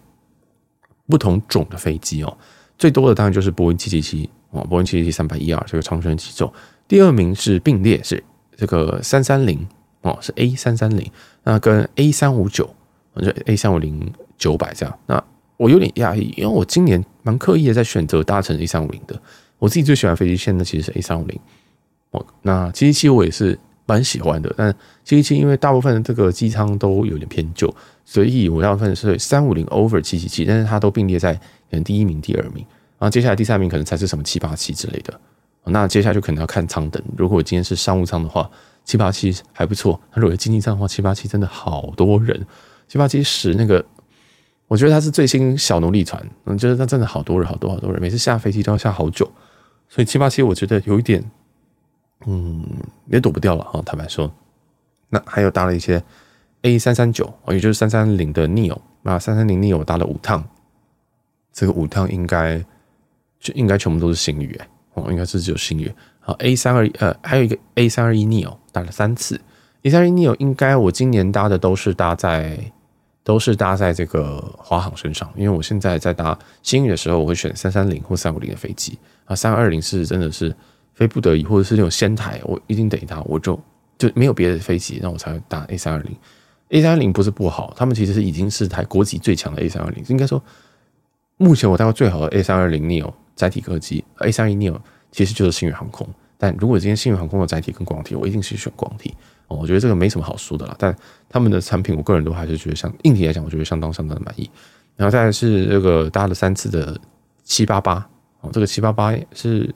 [1.06, 2.38] 不同种的飞机哦。
[2.78, 6.50] 最多的当然就是波音七七七哦，波音七七七三百一二这个长程机种。
[6.88, 8.24] 第二名是并列是
[8.56, 9.68] 这个三三零
[10.00, 11.06] 哦，是 A 三三零，
[11.42, 12.74] 那跟 A 三五九，
[13.16, 15.22] 就 A 三五零九百这样那。
[15.58, 19.20] 我有点讶异，因为我今年蛮刻意的在选择搭乘 A 三五零的。
[19.60, 21.38] 我自己最喜欢飞机线的其实是 A 三五零。
[22.12, 24.72] 哦，那七七七我也是蛮喜欢的，但
[25.04, 31.40] 七七七因为大部分的这个机舱都有点偏旧，所以我大部分是三五零 over 七七七，但是它都并列在可
[31.72, 32.64] 能第一名、第二名，
[32.98, 35.20] 然后接下来第三名可能才是什么七八七之类的。
[35.64, 38.50] 那接下来就可能要看舱等，如果今天是商务舱的话，
[38.84, 42.46] 七八七还不错；那如果经济舱的话，七八七真的好多人，
[42.88, 43.84] 七八七十那个。
[44.68, 49.30] 我觉得它是最新小奴隶船，嗯，就是它真的好多人，好多好多人，每次下飞机都要下好久，
[49.86, 51.22] 所以七八七我觉得有一点，
[52.26, 52.64] 嗯，
[53.06, 53.82] 也躲不掉了啊。
[53.84, 54.32] 坦白说，
[55.08, 56.02] 那还有搭了一些
[56.62, 60.44] A 三三九，也就是三三零的 Neo，那三三零 Neo 搭了五趟，
[61.52, 62.64] 这个五趟应该
[63.38, 65.92] 就应该全部都是星宇哎，哦，应该是只有星宇。
[66.20, 69.40] 好，A 三二呃，还有一个 A 三二一 Neo 搭了三次
[69.82, 72.58] ，A 三二一 Neo 应该我今年搭的都是搭在。
[73.24, 80.52] 都是搭在这个华航身上，因为我现在在搭星宇的时候，我会选三三零或三五零的飞机啊，三二零是真的是
[81.02, 83.60] 非不得已，或者是那种仙台，我一定得搭，我就
[83.98, 86.16] 就没有别的飞机，那我才会搭 A 三二零。
[86.68, 90.40] A 三二零不是不好，他们其实是已经是台国际最强的 A 三二零，应该说
[91.38, 94.78] 目前我带过最好的 A 三二零 neo 载体客机，A 三一 neo
[95.10, 96.08] 其实就是星宇航空。
[96.38, 99.12] 但如果今天星宇航空的载体跟广体，我一定是选广体。
[99.48, 100.76] 哦，我觉得这个没什么好说的啦。
[100.78, 100.96] 但
[101.28, 104.48] 他们的产品，我个人都还是觉得像硬体来讲，我觉得相当相当的满意。
[104.96, 106.96] 然后再是这个搭了三次的
[107.42, 108.08] 七八八
[108.40, 109.72] 哦，这个七八八是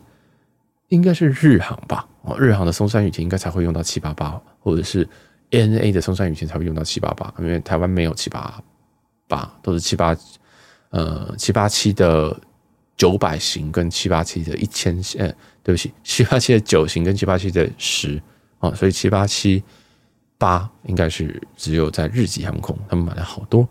[0.88, 2.07] 应该是日航吧？
[2.22, 5.09] 哦，日航的松山羽田应该才会用到七八八，或者是
[5.51, 8.62] ANA 的松山羽田才会用到七八八，因为台湾没有七八
[9.29, 10.16] 八，都是七八
[10.90, 12.37] 呃七八七的
[12.96, 18.20] 九百型跟七八七的一千呃，对不起，七八七的九型跟七八七的十
[18.59, 19.62] 啊，所以七八七
[20.38, 23.68] 八应该是只有在日籍航空他们买了好多。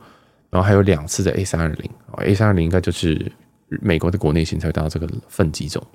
[0.51, 3.29] 然后还有两次的 A 三二零，A 三二零应该就是
[3.67, 5.85] 美国的国内型才会达到这个分机种，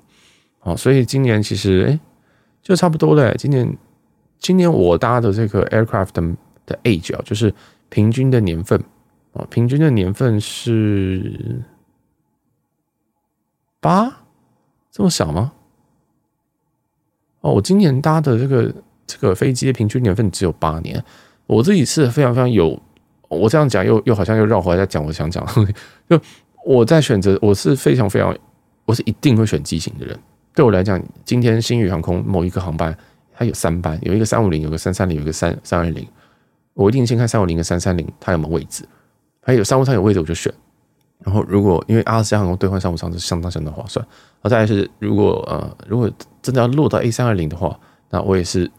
[0.63, 1.99] 好，所以今年其实哎，
[2.61, 3.33] 就差不多了。
[3.35, 3.77] 今年
[4.37, 6.35] 今年我搭的这个 aircraft 的，
[6.67, 7.51] 的 age 啊，就是
[7.89, 8.79] 平均的年份
[9.33, 11.61] 啊，平均的年份是
[13.79, 14.23] 八，
[14.91, 15.51] 这么小吗？
[17.41, 18.71] 哦，我今年搭的这个
[19.07, 21.03] 这个飞机的平均年份只有八年，
[21.47, 22.79] 我自己是非常非常有。
[23.29, 25.43] 我这样讲又又好像又绕回来再讲我想讲，
[26.07, 26.21] 就
[26.65, 28.37] 我在选择，我是非常非常，
[28.85, 30.19] 我是一定会选机型的人。
[30.53, 32.97] 对我来讲，今天星宇航空某一个航班，
[33.33, 36.07] 它有三班，有一个三五零，有个三三零，有个三三二零，
[36.73, 38.83] 我一定先看三五零跟三三零它有没有位置，
[39.41, 40.53] 还有商务舱有位置我就选。
[41.23, 46.09] 然后如果因为阿拉斯加航空兑换商务舱是相当相当划算，然后再来是如果呃如果
[46.41, 48.69] 真的要落到 A 三二零的话，那我也是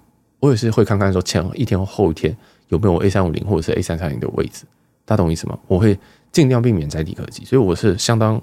[0.40, 2.37] 我也是会看看说前一天或后一天。
[2.68, 4.64] 有没有 A 三五零或者是 A 三三零的位置？
[5.04, 5.58] 大家懂我意思吗？
[5.66, 5.98] 我会
[6.30, 8.40] 尽量避免载体客机，所以我是相当，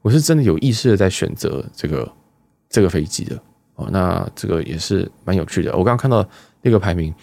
[0.00, 2.10] 我是真的有意识的在选择这个
[2.68, 3.38] 这个飞机的
[3.74, 3.88] 哦。
[3.90, 5.70] 那这个也是蛮有趣的。
[5.72, 6.26] 我刚刚看到
[6.62, 7.14] 那个排名，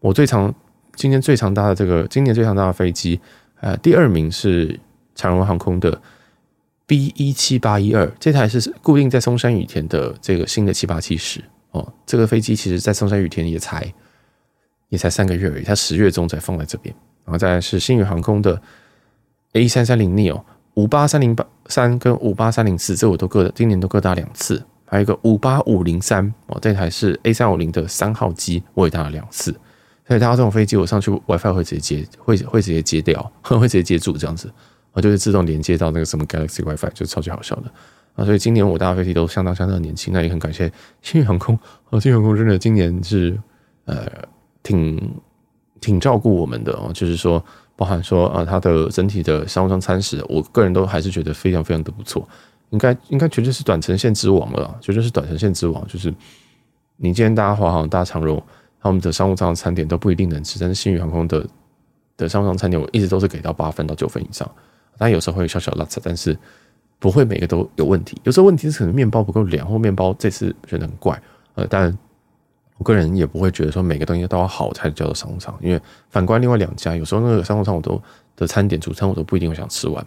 [0.00, 0.54] 我最长
[0.94, 3.20] 今天最长搭的这个今年最长搭的飞机，
[3.60, 4.78] 呃，第二名是
[5.14, 6.00] 长荣航空的
[6.86, 11.92] B 一七八一二，这台是固定在松山羽田的这个新的七八七十哦。
[12.04, 13.92] 这个飞机其实在松山羽田也才。
[14.88, 18.60] 也才三个月而已，它十月中才放在这边，然后再来是新宇航空的
[19.54, 20.42] A 三三零 neo
[20.74, 29.50] 五八三零八三跟五八三零四，这我都各今年都各搭两次，还有一个五八五零三哦，这台是 A 三五零的三号机，我也搭了两次。
[30.06, 34.52] 所以搭这种飞机，我上去 WiFi 会直接接，会会直接接掉， 会直接接住这样子，
[34.92, 37.72] 我就是自动连接到那个什么 Galaxy WiFi，就超级好笑的
[38.16, 38.24] 啊！
[38.26, 43.40] 所以今年我搭飞机都相当相当的年轻，那也很感谢 新宇航空哦，新宇航空真的今年是
[43.86, 44.06] 呃。
[44.64, 45.12] 挺
[45.80, 52.28] 挺照顾我们的哦，就是说，包含说啊，它的整体的商务舱餐食，我个人都还是觉得非常非常的不错，
[52.72, 55.86] 应该应该绝对是短程线之王了，绝对是短程线之王。
[55.86, 56.12] 就是
[56.96, 58.42] 你今天搭华航、搭长荣，
[58.80, 61.46] 他们的商务舱餐点都不一定能吃，但是新宇航空的
[62.16, 64.50] 的商务舱餐点，我一直都是给到八分到九分以上，
[64.98, 66.36] 但有时候会有小小落差，但是
[66.98, 68.20] 不会每个都有问题。
[68.24, 71.22] 有时候问题是可能面包不够凉，或面包这次觉得很怪，
[71.54, 71.96] 呃，但。
[72.78, 75.80] 我个人也不会觉得说每个东西都要好才叫做商务舱，因为
[76.10, 78.02] 反观另外两家，有时候那个商务舱我都
[78.34, 80.04] 的餐点主餐我都不一定会想吃完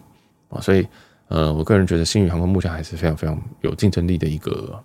[0.50, 0.86] 啊，所以
[1.28, 4.84] 呃，我个人觉得星宇航空目前还是非常非常有竞争力的一个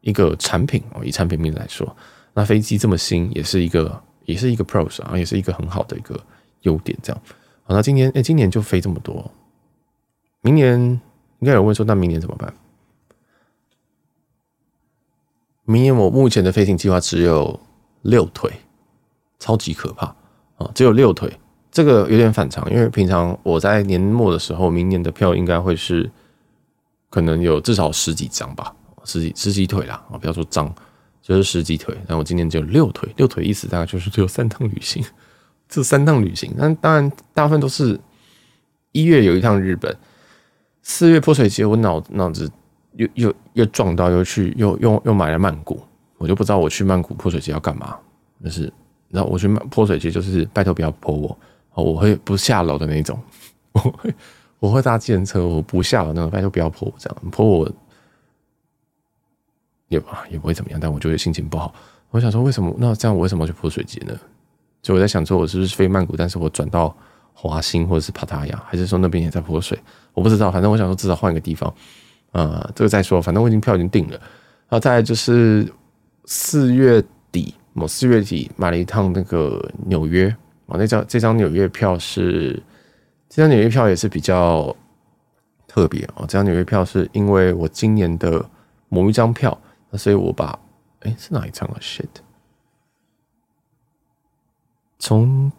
[0.00, 1.96] 一个产品哦，以产品名来说，
[2.34, 6.18] 那飞机这么新，也是一个也是一个 pros 啊，也是一个很好的一个
[6.62, 7.22] 优点，这样
[7.64, 9.30] 好，那今年哎，今年就飞这么多，
[10.40, 10.78] 明年
[11.40, 12.52] 应该有问说，那明年怎么办？
[15.64, 17.60] 明年我目前的飞行计划只有
[18.02, 18.50] 六腿，
[19.38, 20.06] 超级可怕
[20.56, 20.68] 啊！
[20.74, 21.32] 只有六腿，
[21.72, 26.08] 这个有点反常，因为平常我在年末的时候，明年的票应该会是
[27.10, 28.72] 可能有至少十几张吧，
[29.04, 30.18] 十几十几腿啦啊！
[30.18, 30.72] 不要说张，
[31.20, 31.96] 就是十几腿。
[32.06, 35.02] 但我今年只有六腿，六腿意思大概就是只有三趟旅行，
[35.68, 36.52] 这三趟旅行。
[36.56, 37.98] 那当然，大部分都是
[38.92, 39.96] 一月有一趟日本，
[40.82, 42.48] 四月泼水节，我脑脑子。
[42.96, 45.80] 又又又撞到，又去又又又买了曼谷，
[46.18, 47.96] 我就不知道我去曼谷泼水节要干嘛。
[48.44, 48.70] 就是，
[49.08, 51.38] 然后我去曼泼水节，就是拜托不要泼我，
[51.74, 53.18] 哦我会不下楼的那种。
[53.72, 54.14] 我会
[54.58, 56.30] 我会搭计程车，我不下楼那种。
[56.30, 57.72] 拜托不要泼我，这样泼我
[59.88, 61.74] 也也不会怎么样，但我就会心情不好。
[62.10, 64.14] 我想说，为什么那这样我为什么要去泼水节呢？
[64.82, 66.94] 就我在想说，我是不是飞曼谷，但是我转到
[67.32, 69.78] 华欣或者是帕塔亚，还是说那边也在泼水？
[70.12, 71.72] 我不知道，反正我想说至少换一个地方。
[72.32, 74.12] 呃，这个再说，反正我已经票已经订了。
[74.12, 75.70] 然后再来就是
[76.24, 80.34] 四月底，我四月底买了一趟那个纽约，
[80.66, 82.62] 哦，那张这张纽约票是
[83.28, 84.74] 这张纽约票也是比较
[85.66, 86.20] 特别哦。
[86.20, 88.44] 这张纽约票是因为我今年的
[88.88, 89.56] 某一张票，
[89.94, 90.58] 所以我把
[91.00, 92.06] 哎是哪一张啊？shit，
[94.98, 95.50] 从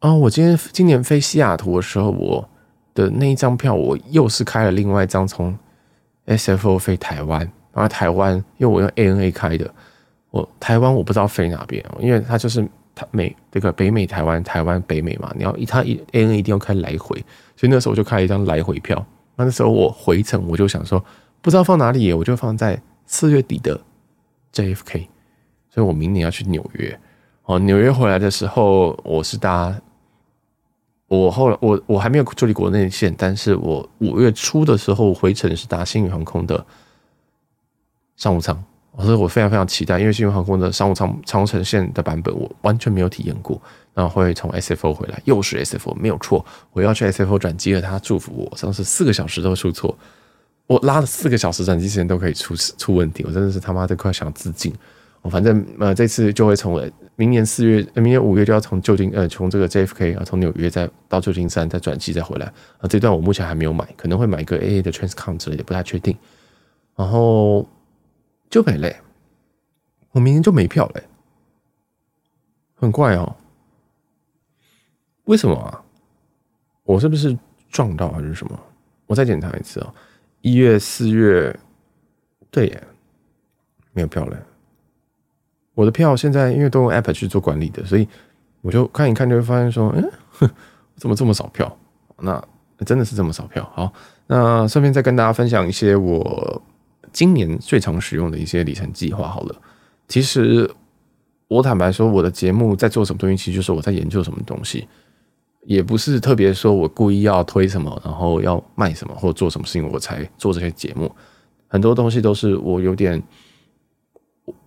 [0.00, 2.48] 啊，我今天今年飞西雅图的时候，我。
[2.94, 5.56] 的那一张票，我又是开了另外一张从
[6.26, 7.38] SFO 飞台湾，
[7.72, 9.72] 然后台湾因为我用 ANA 开的，
[10.32, 17.16] 我台湾我不知道飞哪边，因为它就是它美这个北美台湾台湾北美嘛，你要一它一 A N 一定要开来回，
[17.56, 19.06] 所以那时候我就开了一张来回票。
[19.36, 21.02] 那那时候我回程我就想说，
[21.40, 23.80] 不知道放哪里，我就放在四月底的
[24.52, 25.06] JFK，
[25.70, 26.98] 所以我明年要去纽约。
[27.44, 29.80] 哦，纽约回来的时候，我是搭。
[31.06, 36.66] 我后来我我还没有处理国内线，但是我五月初的时候回程是搭星宇航空的
[38.16, 38.62] 商务舱，
[39.04, 43.60] 所以我非常非常期待，因为新宇航空的商务舱长城线的版本我完全没有体验过，
[43.94, 49.96] 然后会从 SFO 回来，又是 SFO 没有错，我要去 SFO 转机了，他祝福我，上次四个小时都出错，
[50.66, 54.74] 我拉了四个小时转机时间都可以出出问题，我真的是他妈的快想自尽。
[55.20, 56.80] 我反正呃这次就会从
[57.16, 62.46] 明年四月，明年五月就要从旧金呃从这个 JFK 啊从纽约再到旧金山再转机再回来
[62.78, 66.16] 啊，这段我目前还没有买，可能会买一个 AA 的 Transcon 之类的，不太确定。
[66.96, 67.68] 然后
[68.50, 69.00] 就没嘞，
[70.12, 71.04] 我明年就没票嘞，
[72.74, 73.36] 很怪哦。
[75.24, 75.84] 为什么啊？
[76.84, 77.36] 我是不是
[77.68, 78.58] 撞到还是什么？
[79.06, 79.94] 我再检查一次、哦，
[80.40, 81.54] 一月四月，
[82.50, 82.82] 对耶，
[83.92, 84.36] 没有票嘞。
[85.74, 88.08] 我的票现在因为都用 App 去做管理的，所以
[88.62, 90.10] 我就看一看，就会发现说，嗯，
[90.96, 91.78] 怎么这么少票？
[92.16, 92.42] 那
[92.86, 93.70] 真的是这么少票？
[93.74, 93.92] 好，
[94.26, 96.62] 那顺便再跟大家分享一些我
[97.12, 99.28] 今年最常使用的一些里程计划。
[99.28, 99.54] 好了，
[100.06, 100.70] 其实
[101.48, 104.86] 我坦白说，我的节目在做什么东西，其实就是我在研究什么东西，
[105.64, 111.10] 也不是特别说我故意要推什么，然后要卖什么，或者做什么事情我才做这些节目。
[111.66, 113.22] 很多东西都是我有点。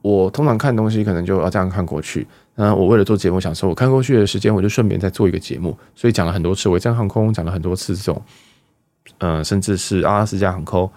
[0.04, 2.28] 我通常看东西可能就要这样看过去。
[2.54, 5.76] 那我为了做节目，想说我看过去的时间，我就顺便再做一个节目。
[5.96, 8.22] 所以讲了很多次维珍航空，讲了很多次这种，
[9.18, 10.88] 呃，甚至是阿拉斯加航空，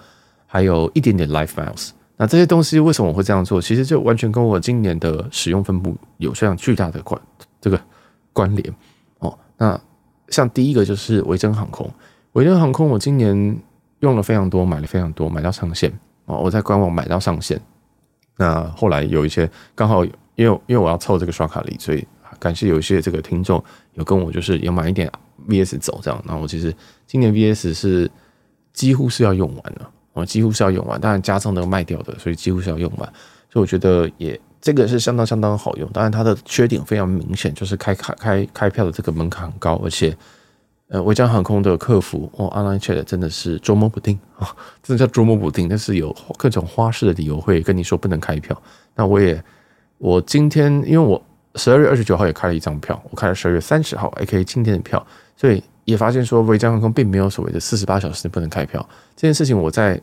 [0.55, 1.91] 还有一点点 Life Miles。
[2.17, 3.61] 那这些东西为什么我会这样做？
[3.61, 7.21] 其实就完全跟我今年的使用分布有非常巨大的关
[7.61, 7.81] 这个
[8.33, 8.75] 关联
[9.19, 9.37] 哦。
[9.59, 9.79] 那
[10.29, 11.91] 像第一个就是维珍航空，
[12.35, 13.59] 维珍航空我今年
[13.99, 15.93] 用了非常多，买了非常多，买到上线
[16.27, 16.39] 哦。
[16.39, 17.61] 我在官网买到上线。
[18.37, 22.07] 那后来有一些刚好，因为因为我要凑这个刷卡礼，所以
[22.39, 23.61] 感谢有一些这个听众
[23.95, 25.11] 有跟我就是有买一点
[25.49, 26.25] VS 走这样。
[26.25, 26.73] 那我其实
[27.09, 28.09] 今年 VS 是
[28.73, 33.07] 几乎是要用完了，我几乎是要用完，当然加上那个卖掉的，所以几乎是要用完。
[33.53, 40.17] 所以我觉得也这个是相当相当好用，当然它的缺点非常明显，就是开卡开开票的这个门槛很高，而且。
[40.89, 45.67] 呃，维珍航空的客服哦，online chat 真的是捉摸不定啊，真的叫捉摸不定。
[45.67, 48.57] 但是有各种花式的理由会跟你说不能开票。
[48.95, 49.43] 那我也，
[49.97, 51.21] 我今天因为我
[51.55, 59.57] 十二月二十九号也开了一张票，我开了十二月三十号 A K 今天的票，所以也发现说维珍航空并没有所谓的四十八小时不能开票这件事情。
[59.57, 60.01] 我在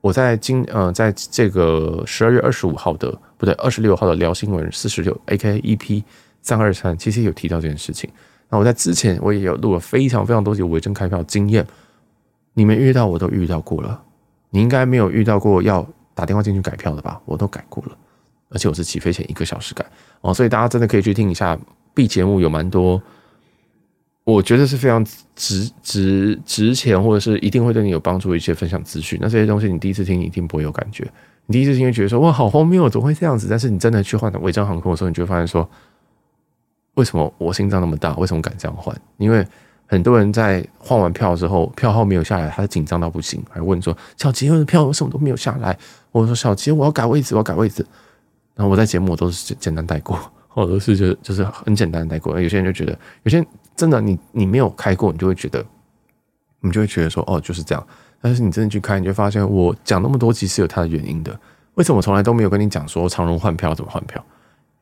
[0.00, 6.04] 我在今呃，在这个十二月二十五号的不对二十六号的聊新闻四十六 A K E P
[6.42, 8.08] 三二三，其实有提到这件事情。
[8.48, 11.66] 那我在之前我也有录了非常非常多集维珍开票经验，
[12.54, 14.00] 你们遇到我都遇到过了，
[14.50, 17.20] 你应该没有遇到过要打电话进去改票的吧？
[17.26, 17.96] 我都改过了，
[18.48, 19.84] 而且我是起飞前一个小时改
[20.22, 21.58] 哦，所以大家真的可以去听一下
[21.92, 23.02] B 节目，有蛮多，
[24.30, 25.02] 我觉得是非常
[25.34, 29.18] 值值值钱，或者是一定会对你有帮助的一些分享资讯。
[29.22, 31.10] 那这些东西你第一次听，你一定不会有感觉，
[31.46, 33.46] 你第一次听会觉得说哇好荒谬，怎么会这样子？
[33.48, 35.68] 但是你真的去换维珍航空的时候，你就会发现说。
[36.94, 38.12] 为什么我心脏那么大？
[38.16, 38.92] 为什么敢这样换？
[39.18, 39.46] 因为
[39.86, 45.78] 很多人在换完票之后，票号没有下来，他紧张到不行，还问说：“小杰，我的票为什么都没有下来？”
[46.10, 47.86] 我说：“小杰，我要改位置，我要改位置。”
[48.56, 52.40] 然后我在节目我都是简单带过，或者是就就是很简单的带过。
[52.40, 53.46] 有些人就觉得，有些
[53.78, 55.64] 真的你你没有开过，你就会觉得，
[56.60, 57.86] 你就会觉得说：“哦，就是这样。”
[58.20, 61.38] 但是你真的去开，你就发现我讲那么多集是有它的原因的。
[61.74, 64.20] 为什么我从来都没有跟你讲说长荣换票怎么换票？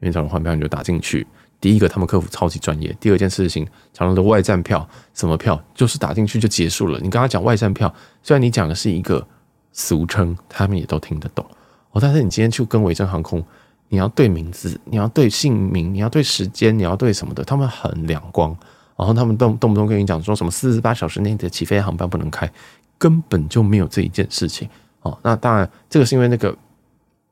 [0.00, 1.26] 因为长荣换票你就打进去。
[1.61, 2.96] 第一个，他们客服超级专业。
[2.98, 6.98] 第二件事情，长荣的外站票，什么票，就是打进去就结束了。
[7.00, 9.26] 你跟他讲外站票，虽然你讲的是一个
[9.72, 11.44] 俗称，他们也都听得懂。
[11.92, 13.44] 哦，但是你今天去跟维珍航空，
[13.88, 18.56] 你要对名字，你要对姓名，你要对时间，你要对什么的，他们很两光。
[18.96, 22.50] 然后他们动动不动跟你讲说什么四十八小时内的起飞航班不能开，
[22.98, 24.68] 根本就没有这一件事情。
[25.02, 26.56] 哦，那当然，这个是因为那个。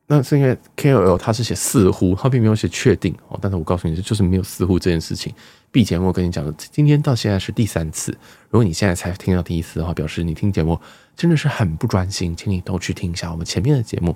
[0.06, 3.38] 那是因为 KOL 他是写似乎，他并没有写确定哦。
[3.40, 5.32] 但是我告诉你，就是没有似乎这件事情。
[5.70, 8.12] B 节目跟你讲的，今天到现在是第三次。
[8.50, 10.78] 如果你现在才听到第一次的话，表示你听节目
[11.16, 14.14] 真的是很不专心，请你都去听一下我们前面的节目。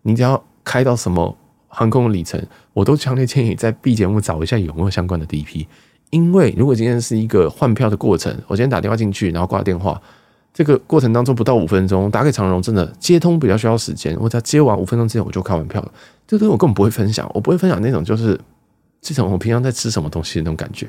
[0.00, 1.36] 你只要开到什么
[1.68, 5.66] 航空里程，我都强烈建议你在 B 节目找一下有没有相关的 DP，
[6.10, 10.00] 因为如果今天是一个换票的过程，我今天打电话进去，然后挂电话，
[10.54, 15.92] 这个过程当中不到五分钟，打给长荣真的接通比较需要时间，我在接完五分钟之前我就开完票了。
[16.26, 18.38] 这个我根本不会分享，我不会分享那种就是
[19.00, 20.88] 这种我平常在吃什么东西的那种感觉。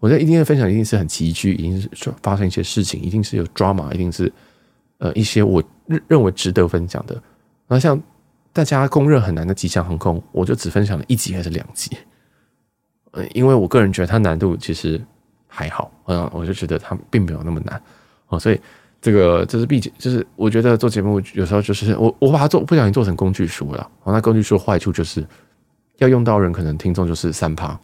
[0.00, 1.90] 我在一定的分享一定是很崎岖，一定是
[2.22, 4.32] 发生一些事情，一定是有 drama，一定是
[4.98, 7.20] 呃一些我认认为值得分享的。
[7.66, 8.00] 那像
[8.52, 11.96] 大家公认很难的吉祥航空，我就只分享了一集还是两集。
[13.12, 15.00] 嗯因为我个人觉得它难度其实
[15.46, 17.80] 还好，嗯，我就觉得它并没有那么难
[18.28, 18.60] 哦，所以
[19.00, 25.26] 这个这是毕竟就是我觉得做节目有时候就是我我把它做不小心做成工具书了，哦，那工具书坏处就是
[25.96, 27.78] 要用到人，可能听众就是三趴，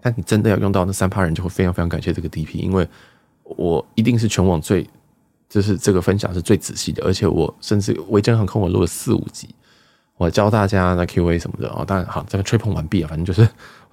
[0.00, 2.86] 但你真的要用到那三趴人，就会非常非常感谢这个 DP，因为
[3.44, 4.88] 我一定是全网最
[5.48, 9.48] 就是这个分享是最仔细的，而且我甚至维珍航空我录了四五集。
[10.18, 13.46] 我教大家那 Q&A 什么的哦，当然好，这个吹捧完毕啊，反正就是，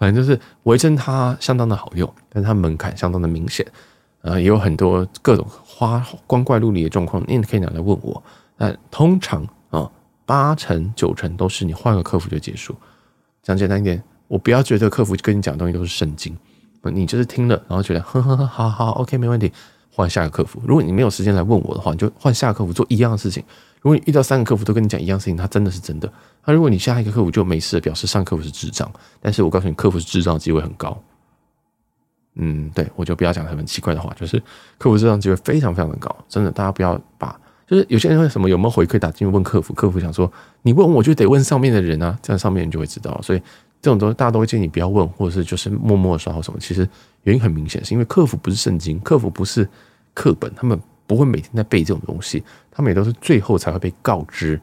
[0.04, 3.66] 反正就是维珍它相当的好用，但是它门槛相当的明显，
[4.20, 8.22] 呃，也有很多各种花光怪陆离的状况，你也可以拿来问我。
[8.58, 9.90] 但通常啊，
[10.26, 12.76] 八成九成都是你换个客服就结束。
[13.42, 16.38] 讲简单一点，我不要觉得客服跟你讲东西都是圣经，
[16.82, 19.54] 你就是听了然后觉得呵呵呵，好好 OK 没问题，
[19.90, 20.62] 换下个客服。
[20.68, 23.42] 如果你没有时间来问我的话，你就换下个客服做一样的事情。
[23.84, 26.12] 如果你遇到三个客服都跟你讲一样事情，他真的是真的。
[26.46, 28.90] 那如果你下一个客服就没事，表示上客服是智障。
[29.22, 30.98] 但是我告诉你，客服是智障机会很高。
[32.36, 34.42] 嗯，对，我就不要讲很奇怪的话，就是
[34.78, 43.22] 客服智障机会非常非常的高，真的，大家不要把就是有些人会什么有没有回馈打进去问客服，客服想说你问我就得问上面的人啊，这样上面人就会知道。
[43.22, 43.40] 所以
[43.82, 46.58] 这种东西大家都会建议你不要问，或者是就是默默的刷或什么。
[46.58, 46.88] 其实
[47.24, 49.68] 原因很明显，是因为客服不是圣经，客服不是
[50.16, 50.80] 课本，他们。
[51.06, 54.60] 不会每天在背这种东西，他们也都是最后才会被告知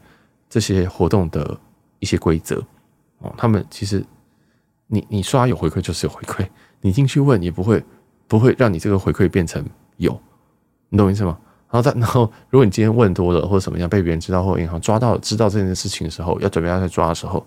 [0.49, 1.57] 这些活动的
[1.99, 2.61] 一些规则
[3.19, 3.33] 哦。
[3.37, 4.03] 他们其实
[4.87, 6.47] 你你刷有回馈就是有回馈，
[6.81, 7.83] 你进去问也不会
[8.27, 9.63] 不会让你这个回馈变成
[9.97, 10.19] 有，
[10.89, 11.37] 你懂我意思吗？
[11.69, 17.45] 然后再然后，如果你今天问多了或者什么样被别人知道或银行抓到知道这件事情的时候，要准备要再抓的时候，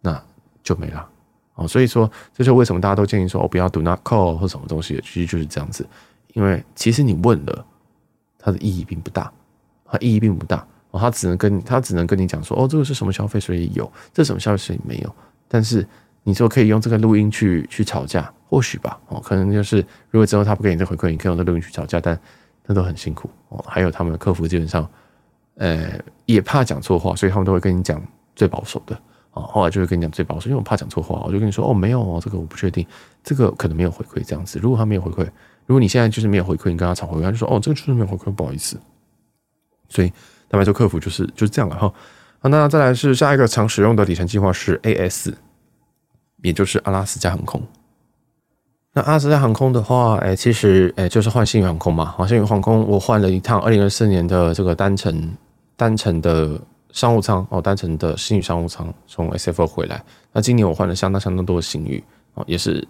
[0.00, 0.20] 那
[0.64, 1.08] 就没了
[1.54, 1.68] 哦。
[1.68, 5.86] 所以说，这就为什么大家都建议说，我不要 do not call 或什么东西，其实就是这样子，
[6.32, 7.64] 因为其实你问了。
[8.44, 9.32] 它的意义并不大，
[9.86, 15.14] 它意义并不大哦，它只能跟他只能跟你讲说，哦，这个是什么消费，所以有；这什么消费，所以没有。
[15.48, 15.86] 但是
[16.24, 19.78] 你说可以用这个录音去去吵架，或许吧，哦，可能就是
[20.10, 22.18] 如果之后他不给你这回馈，你可以用这录音去吵架，但
[22.66, 23.64] 那都很辛苦哦。
[23.66, 24.86] 还有他们的客服基本上，
[25.54, 28.02] 呃，也怕讲错话，所以他们都会跟你讲
[28.34, 28.98] 最保守的
[29.32, 29.42] 哦。
[29.42, 32.86] 后来就会跟你讲最保守，因为我怕讲错话，我就跟你说，哦，没有哦，这个我不确定，
[33.22, 34.58] 这个可能没有回馈这样子。
[34.58, 35.28] 如果他没有回馈。
[35.66, 38.78] 如果你现在就是没有回馈，你跟他吵回馈，他就说哦，这个就是没有回馈，不好意思。
[39.88, 40.08] 所以
[40.48, 41.92] 坦白说，客服就是就是这样了哈。
[42.40, 45.32] 好，那再来是下一个常使用的里程计划是 AS，
[46.42, 47.62] 也就是阿拉斯加航空。
[48.94, 52.06] 那阿拉斯加航空的话，哎，其实哎就是换星宇航空嘛。
[52.06, 55.36] 好，星宇航空我换了一趟二零二四年的这个单程
[55.76, 60.02] 单程的商务舱哦，单程的星宇商务舱从 SFO 回来。
[60.32, 62.02] 那今年我换了相当相当多的星宇
[62.34, 62.86] 哦，也是。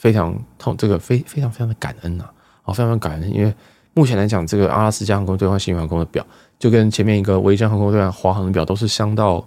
[0.00, 2.24] 非常痛，这个非非常非常的感恩呐，
[2.62, 3.54] 啊，非常非常感恩，因为
[3.92, 6.26] 目前来讲，这个阿拉斯加航空兑换新宇航空的表，
[6.58, 9.44] 就跟前面一个维珍航空兑换华航的表都是相到，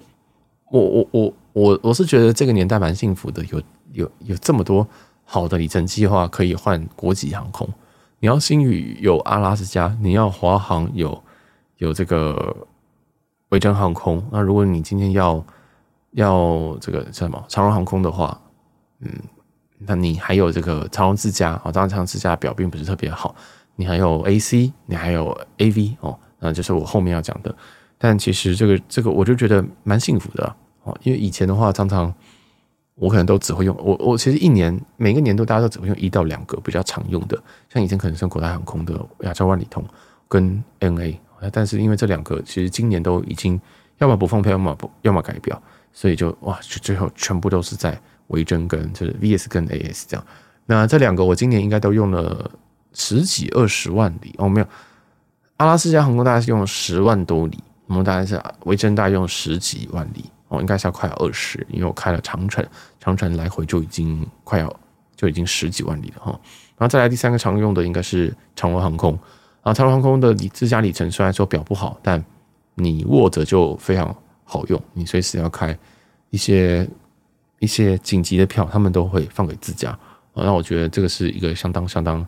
[0.70, 3.60] 我我我我我是觉得这个年代蛮幸福的，有
[3.94, 4.88] 有有这么多
[5.26, 7.68] 好的里程计划可以换国际航空，
[8.20, 11.20] 你要新宇有阿拉斯加，你要华航有
[11.78, 12.56] 有这个
[13.50, 15.44] 维珍航空，那如果你今天要
[16.12, 18.40] 要这个叫什么长荣航空的话，
[19.00, 19.10] 嗯。
[19.86, 23.36] 那你还有这个长荣自驾啊，当然长荣自驾表并不是特别好。
[23.76, 27.54] 你还有 AC，你还有 AV 哦，那就是我后面要讲的。
[27.98, 32.14] 但其实这个这个，我就觉得蛮幸福的哦，因为以前的话，常常
[32.96, 39.84] 我可能都只会用我我其实一年每个年度大家都只会用一到两个比较常用的，像以前可能是国泰航空的亚洲万里通
[40.28, 41.18] 跟 NA，
[41.52, 43.60] 但是因为这两个其实今年都已经
[43.98, 45.60] 要么不放票，要么不要么改表，
[45.92, 48.00] 所以就哇，就最后全部都是在。
[48.34, 50.26] 维珍跟就是 VS 跟 AS 这样，
[50.66, 52.50] 那这两个我今年应该都用了
[52.94, 54.68] 十几二十万里哦，没有，
[55.58, 62.66] 阿拉斯加航空大概是用了十万多里，我们大概是维珍大概用十几万里哦，应该是要快二十，因为我开了长城，
[63.00, 64.76] 长城来回就已经快要
[65.16, 66.32] 就已经十几万里了哈。
[66.78, 69.18] 然后再来第三个常用的应该是长荣航空
[69.62, 72.24] 啊，长荣航空的里自驾里程虽然说表不好，但
[72.76, 75.78] 你握着就非常好用，你随时要开
[76.32, 76.90] 一些。
[77.64, 79.90] 一些紧急的票，他们都会放给自家
[80.34, 80.44] 啊。
[80.44, 82.28] 那我觉得这个是一个相当相当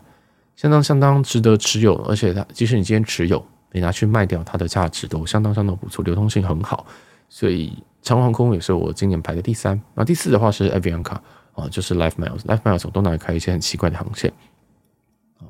[0.56, 6.86] 相当相当值得持有，而且它即使你今天持有，你拿去卖掉，它的价值都相当相当不错，流通性很好。
[7.28, 9.78] 所以长荣航空也是我今年排的第三。
[9.94, 11.18] 那第四的话是 Avianca
[11.52, 14.32] 啊，就是 Life Miles，Life Miles 我都拿来开一些很奇怪的航线，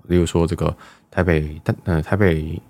[0.08, 0.76] 例如说这个
[1.10, 2.60] 台北，呃，台北。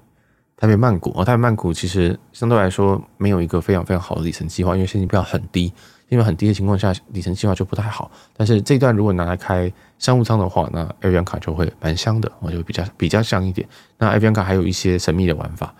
[0.57, 5.71] 台北曼谷啊，台北曼谷其实相对来说没有一个非常非常好的里程计划，因为现金票很低，
[6.09, 8.11] 因为很低的情况下，里程计划就不太好。
[8.35, 13.69] 但是这一段如果拿来开商务舱的话，那 a v i a n 卡就会蛮香的，我就比较比较香一点。
[13.99, 15.75] 那 a v i a n 卡还有一些神秘的玩法，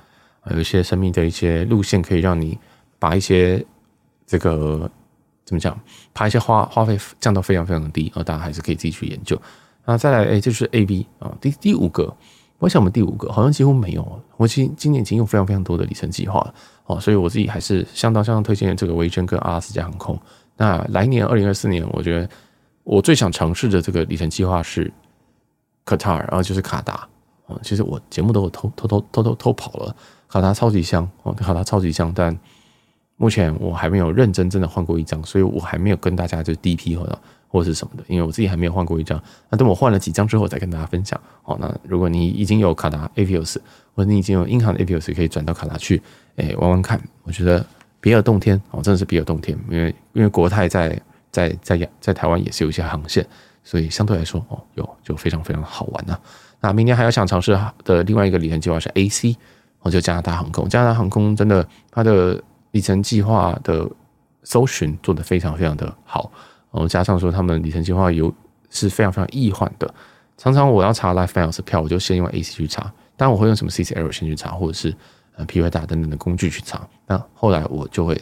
[0.51, 2.59] 有一些神秘的一些路线，可以让你
[2.99, 3.64] 把一些
[4.27, 4.91] 这个
[5.47, 5.81] 怎么讲，
[6.12, 9.41] 把一些花花费降到非常非常的低啊，大家还是可以自己去研究。
[9.87, 12.14] 那再来，哎，就是 AB 啊，第第五个。
[12.59, 16.54] 我想我们第五个好像几乎没有，我今今年已经有非常非常多的里程计划了
[16.86, 20.18] 哦，所以我自己还是相当相当推荐这个维珍跟阿拉斯加航空。
[20.57, 22.28] 那来年二零二四年，我觉得
[22.82, 24.90] 我最想尝试的这个里程计划是
[25.84, 27.07] Qatar，然后就是卡达
[27.46, 27.61] 哦。
[27.62, 29.94] 其实我节目都有偷偷偷偷偷偷跑了，
[30.26, 32.34] 卡达超级香哦，卡达超级香，但
[33.16, 37.04] 目前我还没有认真真的换过一张，所以我还没有跟大家就第一批或
[37.57, 39.18] 或是什么的，因为我自己还没有换过一张。
[39.48, 41.18] 那等我换了几张之后，再跟大家分享。
[41.42, 43.57] 好，那如果你已经有卡达 Avios，
[43.94, 46.02] 或者你已经有银行的 Avios，可以转到卡达去，
[46.36, 47.00] 哎，玩玩看。
[47.22, 47.64] 我觉得
[47.98, 49.59] 别有洞天哦，真的是别有洞天。
[49.70, 51.00] 因为因为国泰在
[51.32, 53.26] 在在在，台湾也是有一些航线，
[53.64, 56.18] 所以相对来说哦，有就非常非常好玩呐、
[56.61, 59.34] 那明年还要想尝试的另外一个里程计划是 AC，
[59.80, 60.68] 哦，就加拿大航空。
[60.68, 62.42] 加拿大航空真的它的
[62.72, 63.88] 里程计划的
[64.42, 66.30] 搜寻做得非常非常的好。
[66.77, 68.31] 然后加上说，他们里程计划有
[68.68, 69.95] 是非常非常易换的。
[70.37, 72.83] 常常我要查 Life Miles 票，我就先用 AC 去查。
[73.16, 74.95] 当然我会用什么 CCL 先去查，或者是
[75.37, 76.87] 呃 P Y 大等等的工具去查。
[77.07, 78.20] 那后来我就会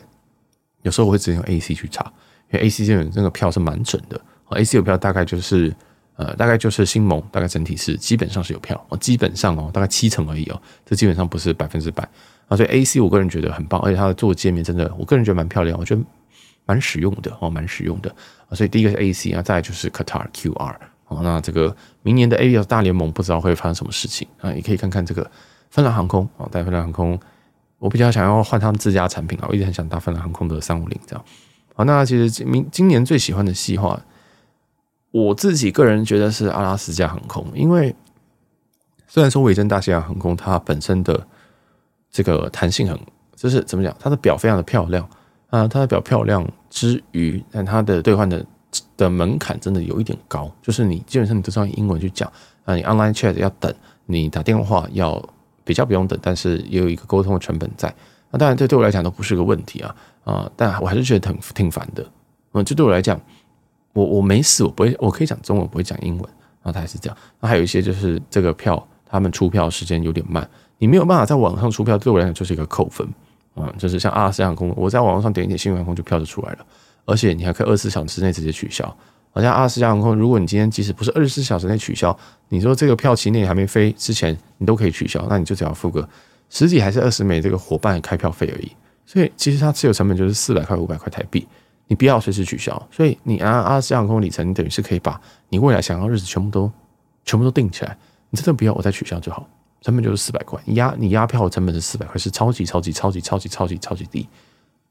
[0.83, 2.05] 有时候我会直接用 AC 去查，
[2.53, 4.21] 因为 AC 这种这个票是蛮准的。
[4.51, 5.75] AC 有票大概就是
[6.15, 12.09] 呃大概就是新盟，大概整体是基本上是有票哦，基本上哦大概七成而已哦，这基本上不是百分之百
[12.47, 12.57] 啊。
[12.57, 16.03] 所以 AC 我个人觉得很棒，而且它的做界面真的，我个人觉得蛮漂亮，我觉得。
[16.67, 18.11] 蛮实用的哦，蛮实用的
[18.49, 20.75] 啊，所以第一个是 AC 啊，再来就是 Qatar QR
[21.07, 25.31] 哦，那这个明年的 Avios 大联盟不知道会发生什么事情啊，也可以看看这个
[25.71, 27.19] 芬兰航空啊，带芬兰航空，
[27.79, 31.25] 我比较想要换他们自家产品啊，我一直很想搭芬兰航空的三五零这样。
[31.75, 34.01] 好，那其实明今年最喜欢的计划，
[35.11, 37.95] 我自己个人觉得是阿拉斯加航空，因为
[39.07, 41.27] 虽然说维珍大西洋航空它本身的
[42.11, 42.99] 这个弹性很，
[43.37, 45.07] 就是怎么讲，它的表非常的漂亮。
[45.55, 48.45] 啊，它的表漂亮之余，但它的兑换的
[48.97, 52.29] 的门槛真的有一点高，就是你基本上你都是用英文去讲
[52.65, 53.73] 啊，你 online chat 要等，
[54.07, 55.23] 你打电话要
[55.63, 57.95] 比较不用等，但是也有一个沟通的成本在。
[58.33, 59.95] 那当然，这对我来讲都不是个问题啊
[60.25, 62.05] 啊，但我还是觉得挺挺烦的。
[62.55, 63.21] 嗯，这对我来讲，
[63.93, 66.29] 我我没事，我不会，我可以讲中文，不会讲英文，
[66.63, 67.17] 然后它还是这样。
[67.39, 73.07] 那还有一些就是这个票，他们出票时间有点慢，你没有办法在网上出票，对我来讲就是一个扣分。
[73.57, 76.67] 嗯，就是像阿拉斯加航空，我在网络上点一点，新运航空就票就出来了，
[77.05, 78.85] 而且你还可以二十四小时内直接取消。
[79.31, 82.17] 好像阿拉斯加航空，如果你今天即使不是二十四小时内取消，
[82.49, 86.09] 你说这个票期内还没飞之前，你都可以取消，那你就只要付个
[86.51, 88.71] 十几还是二十美这个伙伴开票费而已。
[89.05, 91.47] 所以其实它持有成本就是四百块五百块台币，
[91.89, 92.81] 你不要随时取消。
[92.91, 96.71] 所以你按阿拉斯加航空里程，你等于是可以把你未来想要日子全部都
[97.25, 97.97] 全部都定起来，
[98.31, 99.49] 你真的不要我再取消就好。
[99.85, 104.27] 成本就是四百块，你押你押票的成本是四百块，是超级超级超级超级超级超级低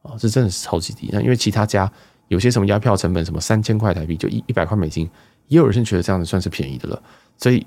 [0.04, 0.14] 啊！
[0.20, 1.10] 这真的是超级低。
[1.12, 1.92] 那因为其他家
[2.28, 5.10] 有些什么押票成本什么三千块台币，就一一百块美金，
[5.48, 7.02] 也有人觉得这样子算是便宜的了。
[7.40, 7.66] 所以，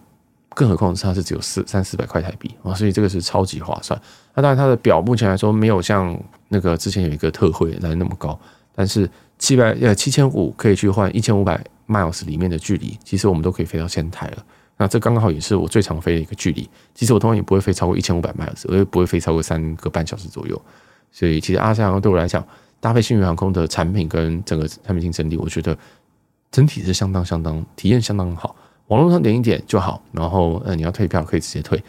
[0.50, 2.72] 更何况它是只有四三四百块台币啊！
[2.72, 4.00] 所以这个是超级划算。
[4.32, 6.16] 那当然，它的表目前来说没有像
[6.46, 8.38] 那个之前有一个特惠来那么高，
[8.72, 14.44] 但是七百呃七千五可以去换一千五百 miles 里面的距离，其实我们都可以飞到仙台了。
[14.78, 16.68] 那这刚刚好也是我最长飞的一个距离。
[16.94, 20.60] 其实我通常也不会飞超过一千五百迈尔，我也不会飞超过三个半小时左右。
[21.10, 22.46] 所以其实阿拉斯加航空对我来讲，
[22.78, 25.76] 搭配星宇航空的产品跟整个产品竞争力，我觉得
[26.50, 28.54] 整体是相当相当体验相当好。
[28.88, 31.82] 网络上点一点就好，然后呃你要退票可以直接退，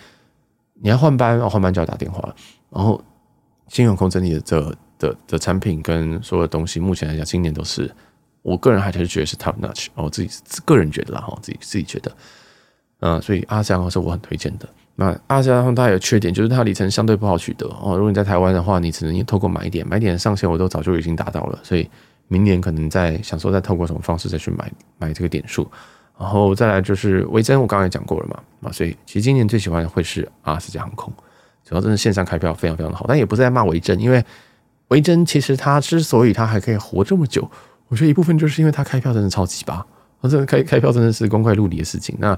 [0.76, 2.34] 你要换班要换班就要打电话。
[2.70, 3.04] 然后
[3.68, 4.62] 星宇航空整体的这
[4.98, 7.94] 的的，产品跟所有的东西，目前来讲今年都是
[8.42, 9.88] 我个人还是觉得是 top notch。
[9.96, 10.30] 我自己
[10.64, 12.10] 个人觉得啦，哈，自己自己觉得。
[13.00, 14.68] 嗯，所以阿拉斯加航空是我很推荐的。
[14.96, 17.96] 那阿拉斯加航空它有缺点，就是它里程相对不好取得哦。
[17.96, 21.90] 如果你在台湾的话，你只能透过买点，买点上限我都早就已经达到了，所以
[22.28, 25.70] 明年可能在想说再透过什么方式再去买买这个点数。
[26.20, 31.14] 然后再来就是维珍，我刚刚也讲过了嘛，啊，所以其实今年最喜欢的会是阿斯加航空，
[31.64, 34.26] 主要真的线上开票非常非常的好，但也不是在骂维珍，因为
[34.88, 37.48] 维珍其实它之所以它还可以活这么久，
[37.88, 42.16] 我觉得一部分就是因为它开票真的超级巴，啊，这个开开票真的是光怪陆离的事情。
[42.18, 42.36] 那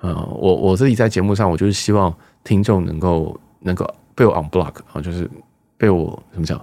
[0.00, 5.30] 呃，我我自己在节目上，我就是希望听众能够能够被我 unblock 啊，就是
[5.76, 6.58] 被我怎么讲？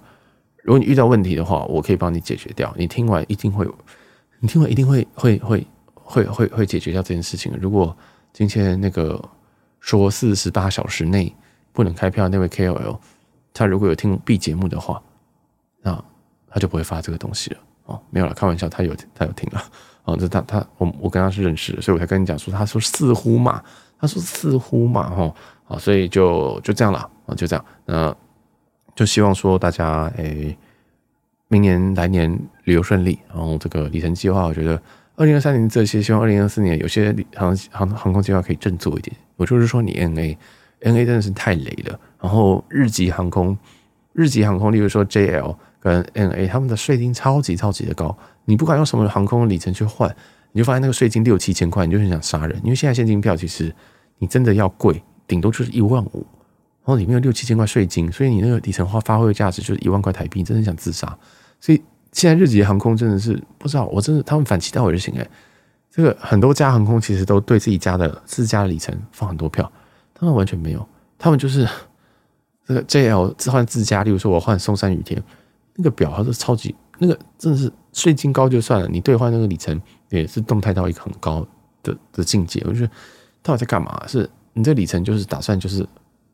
[0.64, 2.74] 如果你遇到问题的话，我可以帮你解决掉。
[2.78, 3.68] 你听完一定会
[4.40, 7.52] 你听完一定会会会会会会解决掉这件事情。
[7.62, 7.96] 如果
[8.34, 9.24] 今天那个
[9.80, 11.34] 说四十八小时内
[11.72, 13.00] 不能开票那位 KOL，
[13.54, 15.02] 他如果有听 B 节目的话，
[15.82, 16.04] 那
[16.50, 18.02] 他就不会发这个东西了哦。
[18.10, 19.64] 没有了，开玩笑，他有他有听了
[20.08, 20.18] 哦。
[20.20, 23.62] 这他他我我跟他是认识的，所以我才跟你讲说，他说似乎嘛，
[24.00, 25.34] 他说似乎嘛，哈
[25.68, 27.66] 啊，所以就就这样了啊，就这样。
[27.86, 28.16] 那
[28.96, 30.58] 就希望说大家诶。
[31.50, 32.30] 明年来年
[32.66, 34.78] 旅游顺利，然后这个里程计划，我觉得
[35.16, 39.16] 二零二三年这些，希望二零二四年有些航航航空计划可以振作一点。
[39.38, 40.38] 我就是说，你 N A
[40.82, 41.98] N A 真的是太雷了。
[42.20, 43.58] 然后日籍航空，
[44.12, 48.14] 日籍航空，例如说 JL 跟 N A，他们的税金超级超级的高。
[48.50, 50.10] 你不管用什么航空里程去换，
[50.54, 52.58] 你就发现那个税金六七千块，你就很想杀人。
[52.64, 53.76] 因为现在现金票其实
[54.20, 56.26] 你真的要贵，顶多就是一万五，
[56.84, 61.18] 然后里面有六七千块税金，所以你那个里程花发挥的价值就是一万块台币，你真的想自杀。
[61.60, 61.84] 所以
[62.14, 65.30] 现在日籍航空真的是不知道，我真的他们反其道而行哎，
[65.92, 69.70] 这个很多家航空其实都对自己家的自家里程放很多票，
[70.14, 70.88] 他们完全没有，
[71.20, 71.68] 他们就是
[72.66, 75.22] 这个 JL 置换自家，例如说我换松山雨天
[75.76, 79.80] 那个表，它是超级那个真的是税金高就算了，你兑换那个里程
[80.10, 81.46] 也是动态到一个很高
[81.84, 82.92] 的的境界，我觉得
[83.42, 84.04] 到底在干嘛？
[84.08, 85.88] 是你这里程就是打算就是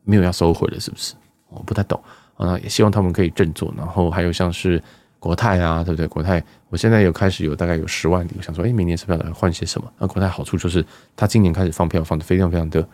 [0.03, 1.13] 没有要收回了，是不是？
[1.49, 2.01] 我不太懂
[2.35, 4.81] 啊，也希望他们可以振作，然后还有像是。
[5.19, 6.05] 国泰啊，对不对？
[6.05, 9.89] 国泰，我现在有开始有大概有十万里，我想说，哎，明年是不是要来换些什么？
[9.97, 10.85] 那国泰好处就是，
[11.15, 12.85] 他今年开始放票放得非常非常的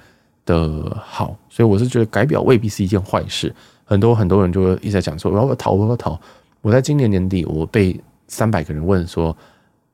[0.45, 3.51] 的好，所以我是觉得改表未必是一件坏事。
[3.84, 5.72] 很多很多人就会一直在讲说，我要不要逃？
[5.72, 6.22] 我要不要逃？
[6.62, 9.36] 我在今年年底，我被三百个人问说，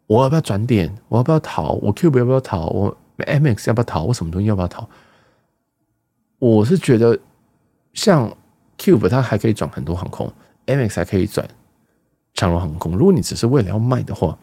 [0.08, 0.94] 我要不要转点？
[1.08, 1.74] 我要不要逃？
[1.82, 2.68] 我 Cube 要不要逃？
[2.68, 4.04] 我 MX 要不要逃？
[4.04, 4.88] 我什么东西要不要逃？
[6.40, 7.18] 我是觉得，
[7.94, 8.36] 像
[8.78, 10.32] Cube 它还可以转很多航空
[10.66, 11.48] ，MX 还可以转。
[12.34, 14.38] 长荣航空，如果你只是为了要卖的话，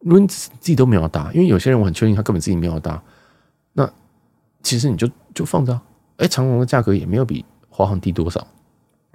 [0.00, 3.02] 如果你自己都没有搭，因为有些人我很确定他根本自己没有搭，
[3.72, 3.90] 那
[4.62, 5.80] 其实你就就放着，
[6.18, 8.46] 哎，长荣的价格也没有比华航低多少，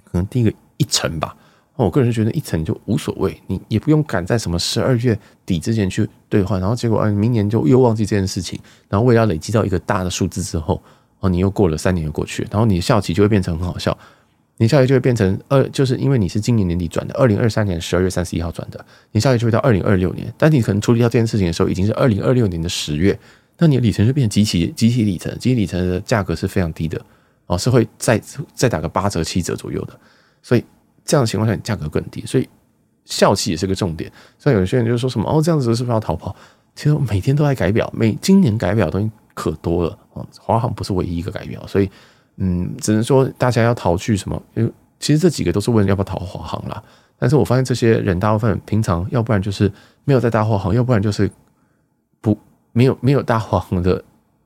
[0.04, 1.38] 可能低个一成吧。
[1.84, 10.82] 我个人是觉得一层就无所谓，你也不用赶在什么十二月底之前去兑换，然后结果哎，明年就又忘记这件事情，然后为了累积到一个大的数字之后，
[11.20, 13.98] 哦，你又过了三年又过去，然后你的效期就会变成很好笑。
[14.58, 20.34] 你效益就会变成二，就是因为你是今年年底转的，二零二三年十二月三十一号转的，你效益就会到二零二六年。
[20.38, 23.20] 但你可能处理到这件事情的时候，已经是二零二六年的十月，
[23.58, 26.98] 那你的里程就变成即期即期里程，即期里程的价格是非常低的
[27.48, 28.18] 哦，是会再
[28.54, 30.00] 再打个八折七折左右的。
[30.42, 30.64] 所以
[31.06, 32.50] 这样的情况下，你价格更低，所以
[33.06, 34.12] 效期也是个重点。
[34.38, 36.36] 所以有些人就说什么哦，这样子是不是要逃跑？
[36.76, 41.90] 其实每天都在改表，每今年改表的东西可多了哦，华航不是唯一一个改表，所以。
[42.38, 44.44] 嗯，只能说大家要逃去什么？
[44.56, 46.84] 因为其实这几个都是问要不要逃华航啦。
[47.18, 49.72] 但是我发现这些人大部分平常要不然就是
[50.04, 51.32] 没有在搭华航，要不然就是
[52.20, 52.38] 不
[52.74, 54.04] 没有没有搭华航的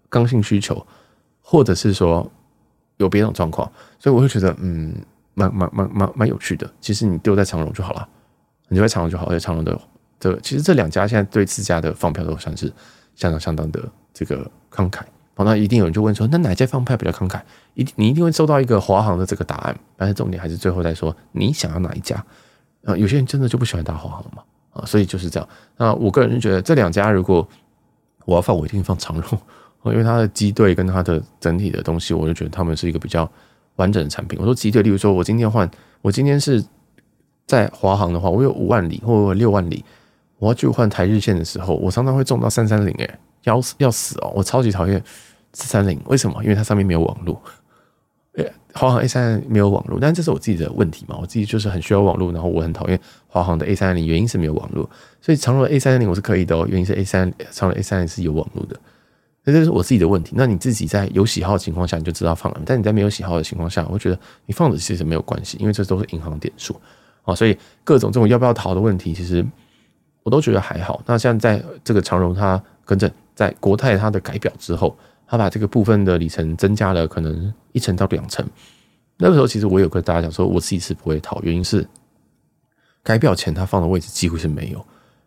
[0.08, 0.86] 刚性需求，
[1.42, 2.32] 或者是说
[2.98, 3.68] 有别种状况。
[3.98, 4.94] 所以我会觉得，嗯，
[5.40, 6.70] 蛮蛮蛮蛮蛮有趣的。
[6.82, 8.08] 其实你丢在长荣就好了，
[8.68, 9.26] 你丢在长荣就好。
[9.28, 9.80] 而且长荣的
[10.20, 12.72] 这其实这两家现在对自家的放票都算是
[13.16, 13.82] 相当相当的
[14.14, 15.02] 这个慷慨。
[15.42, 17.40] 那一定有人就问说，那哪家放票比较慷慨？
[17.76, 22.22] 一你一定会收到一个华航的这个答案，但是重点还是最后再说你想要哪一家
[22.84, 22.94] 啊？
[22.98, 25.50] 有些人真的就不喜欢搭华航嘛啊，所以就是这样。
[25.78, 27.48] 那我个人是觉得这两家如果
[28.26, 29.40] 我要放，我一定放长荣，
[29.94, 33.24] 因为它的机队跟它的整体的东西，我就觉得他们是一个比较
[33.80, 34.38] 完整的产品。
[34.40, 35.70] 我说机队，例如说我今天换，
[36.04, 36.64] 我今天是
[37.48, 39.84] 在华航的话，我有五万里或六万里，
[40.38, 45.02] 我要去换台日线的时候，我常常会中到三三零，诶，要死要死哦，我超级讨厌。
[45.52, 46.44] 四三零为什么？
[46.44, 47.42] 因为它上面没有网络。
[48.34, 51.18] 诶，华航 A 三没有网络，但这是我自己的问题嘛？
[51.20, 54.88] 我自己就是很需要网络，然后我很讨厌华航的 A 三零，原因是没有网络。
[55.20, 58.80] 所以长荣 A 三零我是可以的哦，原因是 A 三长荣 A 三零是有网络的。
[59.52, 60.34] 那这是我自己的问题。
[60.36, 66.80] 那你自己在有喜好的情况下，你就知道放了；但你在没有喜好的情况下，我觉得你放的其实没有关系，因为这都是银行点数
[67.24, 67.34] 啊。
[67.34, 69.46] 所以各种这种要不要逃的问题，其实
[70.24, 71.02] 我都觉得还好。
[71.06, 74.96] 那像在这个长荣，它跟着在国泰它的改表之后。
[75.32, 78.44] 它把这个部分的里程增加了，可能一成到两成。
[79.18, 81.88] 那个时候，其实我有跟大家讲说，我自己是不会逃，原因是
[83.04, 84.84] 改表前他放的位置几乎是没有。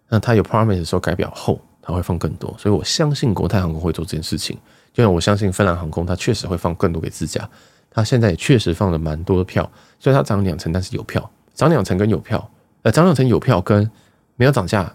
[0.08, 4.56] 那他有 promise 的时候，改表后他会放更多，所以我相信国泰航空会做这件事情。
[4.92, 7.48] 就像我相信芬兰航空，它确实会放更多给自驾。
[7.90, 12.50] 它现在也确实放了蛮多的票，所以它涨两成，但是有票涨两成跟有票，
[12.82, 13.90] 呃，涨两成有票跟
[14.36, 14.94] 没有涨价，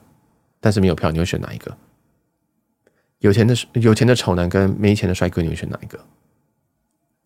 [0.60, 1.76] 但是没有票，你会选哪一个？
[3.20, 6.00] 有钱的有钱的丑男跟没钱的帅哥，你会选哪一个？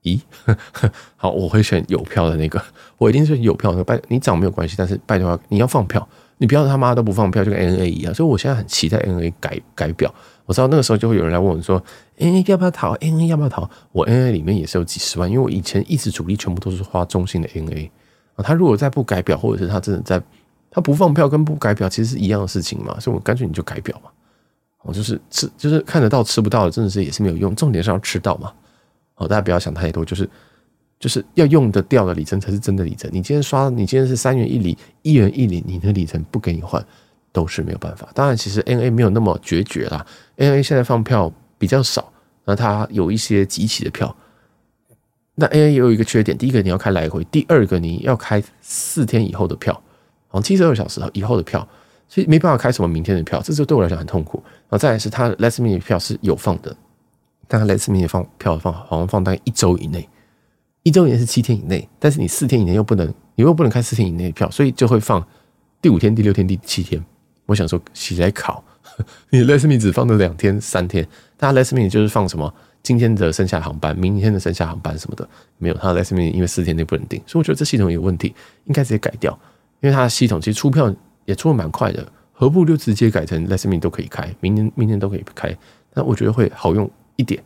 [0.03, 0.19] 咦，
[1.15, 2.61] 好，我会选有票的那个，
[2.97, 3.83] 我一定是有票的。
[3.83, 6.07] 拜，你涨没有关系，但是拜托你要放票，
[6.41, 8.11] 你不要他妈都不放票，就跟 N A 一样。
[8.11, 10.11] 所以我现在很期待 N A 改改表。
[10.47, 11.81] 我知道那个时候就会有人来问我说
[12.17, 17.91] ：“N A 要不要逃？N A 要不要逃？”我 N A 里面也是有几十万，因为我以前一直主力全部都是花中信的 N A
[18.37, 18.41] 啊。
[18.43, 20.19] 他如果再不改表，或者是他真的在
[20.71, 24.09] 他不放票跟不改表其实是一样的事情嘛，所以我干脆你就改表嘛。
[24.81, 27.55] 我就是吃，就是看得到吃不到的，真的是也是没有用。
[27.55, 28.51] 重点是要吃到嘛。
[29.13, 30.27] 哦，大家不要想太多，就是
[31.01, 33.09] 就是要用得掉的里程才是真的里程。
[33.11, 36.81] 你今天刷，你今天是三元一里、一元一里，你的里程不给你换，
[37.33, 38.07] 都是没有办法。
[38.13, 40.05] 当然，其实 N A 没有那么决绝啦。
[40.37, 42.13] N A 现在放票比较少，
[42.45, 44.15] 那它有一些集齐的票。
[45.33, 49.73] 那 ANA 也有一个缺点，第一个你要开来回，第二个你要开四天以后的票，
[50.27, 51.67] 好像，七十二小时以后的票。
[52.07, 54.43] 所以没办法开什么明天的票，这就对我来讲很痛苦。
[54.43, 56.75] 然后再来是它 last minute 票是有放的，
[57.47, 60.07] 但它 last minute 放票放好像放大概一周以内，
[60.83, 65.25] 一周年是七天以内，但是你四天以内又不能，你又不能开四天以内的票，所以就会放
[65.81, 67.03] 第五天、第六天、第七天。
[67.45, 68.63] 我想说起来考，
[69.29, 71.07] 你 last minute 只放了两天、三天，
[71.37, 75.27] 但 last minute 就是放什么今天的剩下航班、明天的剩下航班什么的，
[75.57, 78.33] 没有它 last minute 因为四天内不能定，所以我觉得这系统有问题，
[78.65, 79.37] 应该直接改掉，
[79.81, 80.93] 因为它的系统其实出票。
[81.25, 85.55] 也出的蛮快的，何不就直接改成 last minute 都可以开，明年明年都可以开，
[85.93, 87.41] 那我觉得会好用一点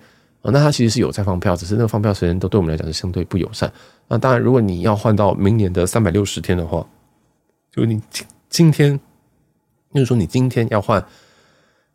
[0.52, 3.72] 那它其实是有在放票，只是那个放票时间都对我们来讲是相对不友善。
[4.08, 6.86] 那当然，如果你要换到明年的三百六十天的话，
[7.72, 9.00] 就你今今天，
[9.94, 11.04] 就是说你今天要换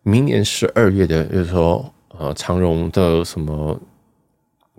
[0.03, 3.81] 明年十二月的，就是说呃长荣的什么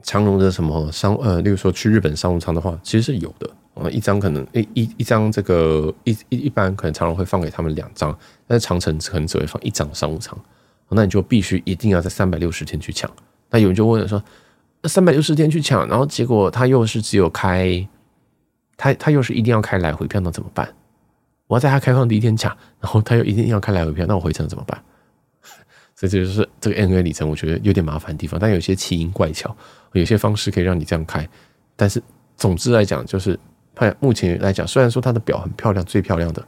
[0.04, 3.50] 长荣的什么商呃，例如说去日本商务舱的话，其实是有的。
[3.76, 8.14] 呃，一张可能一一一张这个一一一般可能长荣会放给他们两张，
[8.46, 10.38] 但是长城可能只会放一张商务舱，
[10.90, 13.10] 那你就必须一定要在三百六十天去抢。
[13.52, 14.24] 那有人就问了说，
[14.86, 17.88] 三百六十天去抢，然后结果他又是只有开，
[18.76, 20.68] 他他又是一定要开来回票，那怎么办？
[21.46, 22.50] 我要在他开放第一天抢，
[22.80, 24.82] 然后他又一定要开来回票，那我回程怎么办？
[25.96, 29.56] 所以这就是这个 N A 里程，我觉得有点麻烦的地方，但有些奇淫怪巧，
[29.94, 31.28] 有些方式可以让你这样开，
[31.76, 32.02] 但是
[32.36, 33.40] 总之来讲就是。
[34.00, 36.48] 目前来讲，虽然说它的表很漂亮，最漂亮的，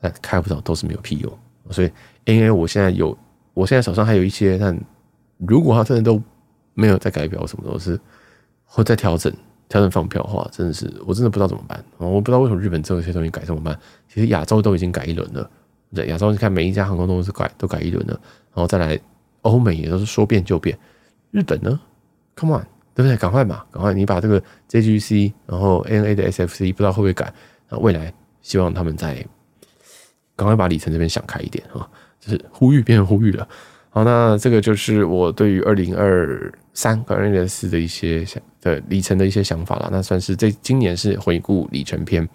[0.00, 1.38] 但开不到都是没有屁用。
[1.70, 1.90] 所以
[2.26, 3.18] N A 我现在有，
[3.52, 4.78] 我现在手上还有一些，但
[5.38, 6.22] 如果它真的都
[6.78, 7.98] 没有再改表什么，都是
[8.64, 9.32] 或再调整
[9.68, 11.84] 调整放票的话，真的是我真的不知道怎么办。
[11.98, 13.78] 我不知道为什么日本这些东西改这么慢。
[14.08, 15.50] 其实亚洲都已经改一轮了，
[15.94, 18.12] 对，亚洲你看每一家航空公司改都改一轮了，
[18.54, 18.98] 然后再来
[19.42, 20.78] 欧美也都是说变就变。
[21.30, 21.78] 日本呢
[22.36, 22.66] ？Come on！
[22.94, 23.16] 对不对？
[23.16, 23.92] 赶快嘛，赶快！
[23.94, 27.32] 你把这个 JGC，然后 ANA 的 SFC，不知道会不会改？
[27.80, 29.14] 未来希望他们再
[30.34, 31.86] 赶快把里程这边想开一点啊，
[32.18, 33.46] 就是呼吁变成呼吁了。
[33.90, 39.88] 好，那这个就是我对于二零二三和二零二四的一些想的里程的一些想法了。
[39.90, 42.26] 那算是这今年是回顾里程篇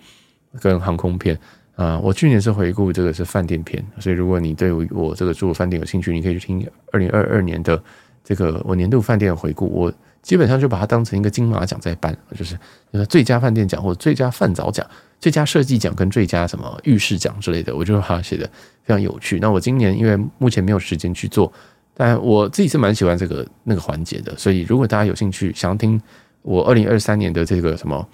[0.60, 1.40] 跟航空篇
[1.76, 7.82] 啊，我去年是回顾这个是饭店篇，所以如果你对我这个住饭店有兴趣，你可以去听二零二二年的
[8.22, 9.66] 这个我年度饭店的回顾。
[9.68, 9.94] 我。
[10.24, 12.58] 基本上就把它当成一个金马奖在颁，就是
[12.94, 14.90] 就是最佳饭店奖或者最佳饭早奖、
[15.20, 18.50] 最佳设计奖跟最佳什么浴室奖之类的，我就把它写的
[18.86, 19.38] 非常有趣。
[19.42, 21.52] 那我今年因为目前没有时间去做，
[21.94, 24.36] 但我自己是蛮喜欢这个那个环节的。
[24.38, 26.02] 所以如果大家有兴趣想要听
[26.42, 28.08] 我二零二三年的这个什么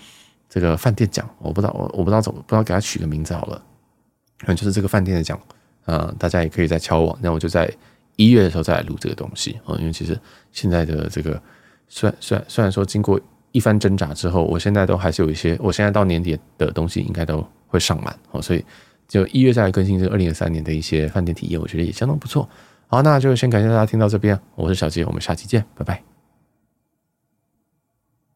[0.49, 3.61] 这个饭店奖，我不知道我我不知道怎么不知道给它取个名字好了，
[4.39, 5.39] 反正就是这个饭店的奖
[5.85, 7.17] 啊，大家也可以再敲我。
[7.21, 7.71] 那我就在
[8.15, 10.19] 一月的时候再来录这个东西啊，因为其实
[10.51, 11.41] 现在的这个。
[11.91, 13.19] 虽然虽然虽然说经过
[13.51, 18.63] 一番挣扎之后，我现在都还是有一些，我现在到年底的东西应该都会上满哦，所以
[19.07, 22.47] 就一月再来更新这个二零二三年的一些饭店体验，我觉得也相当不错。
[22.91, 26.08] 好，那就先感谢大家听到这边，我是小杰，我们下期见，拜拜。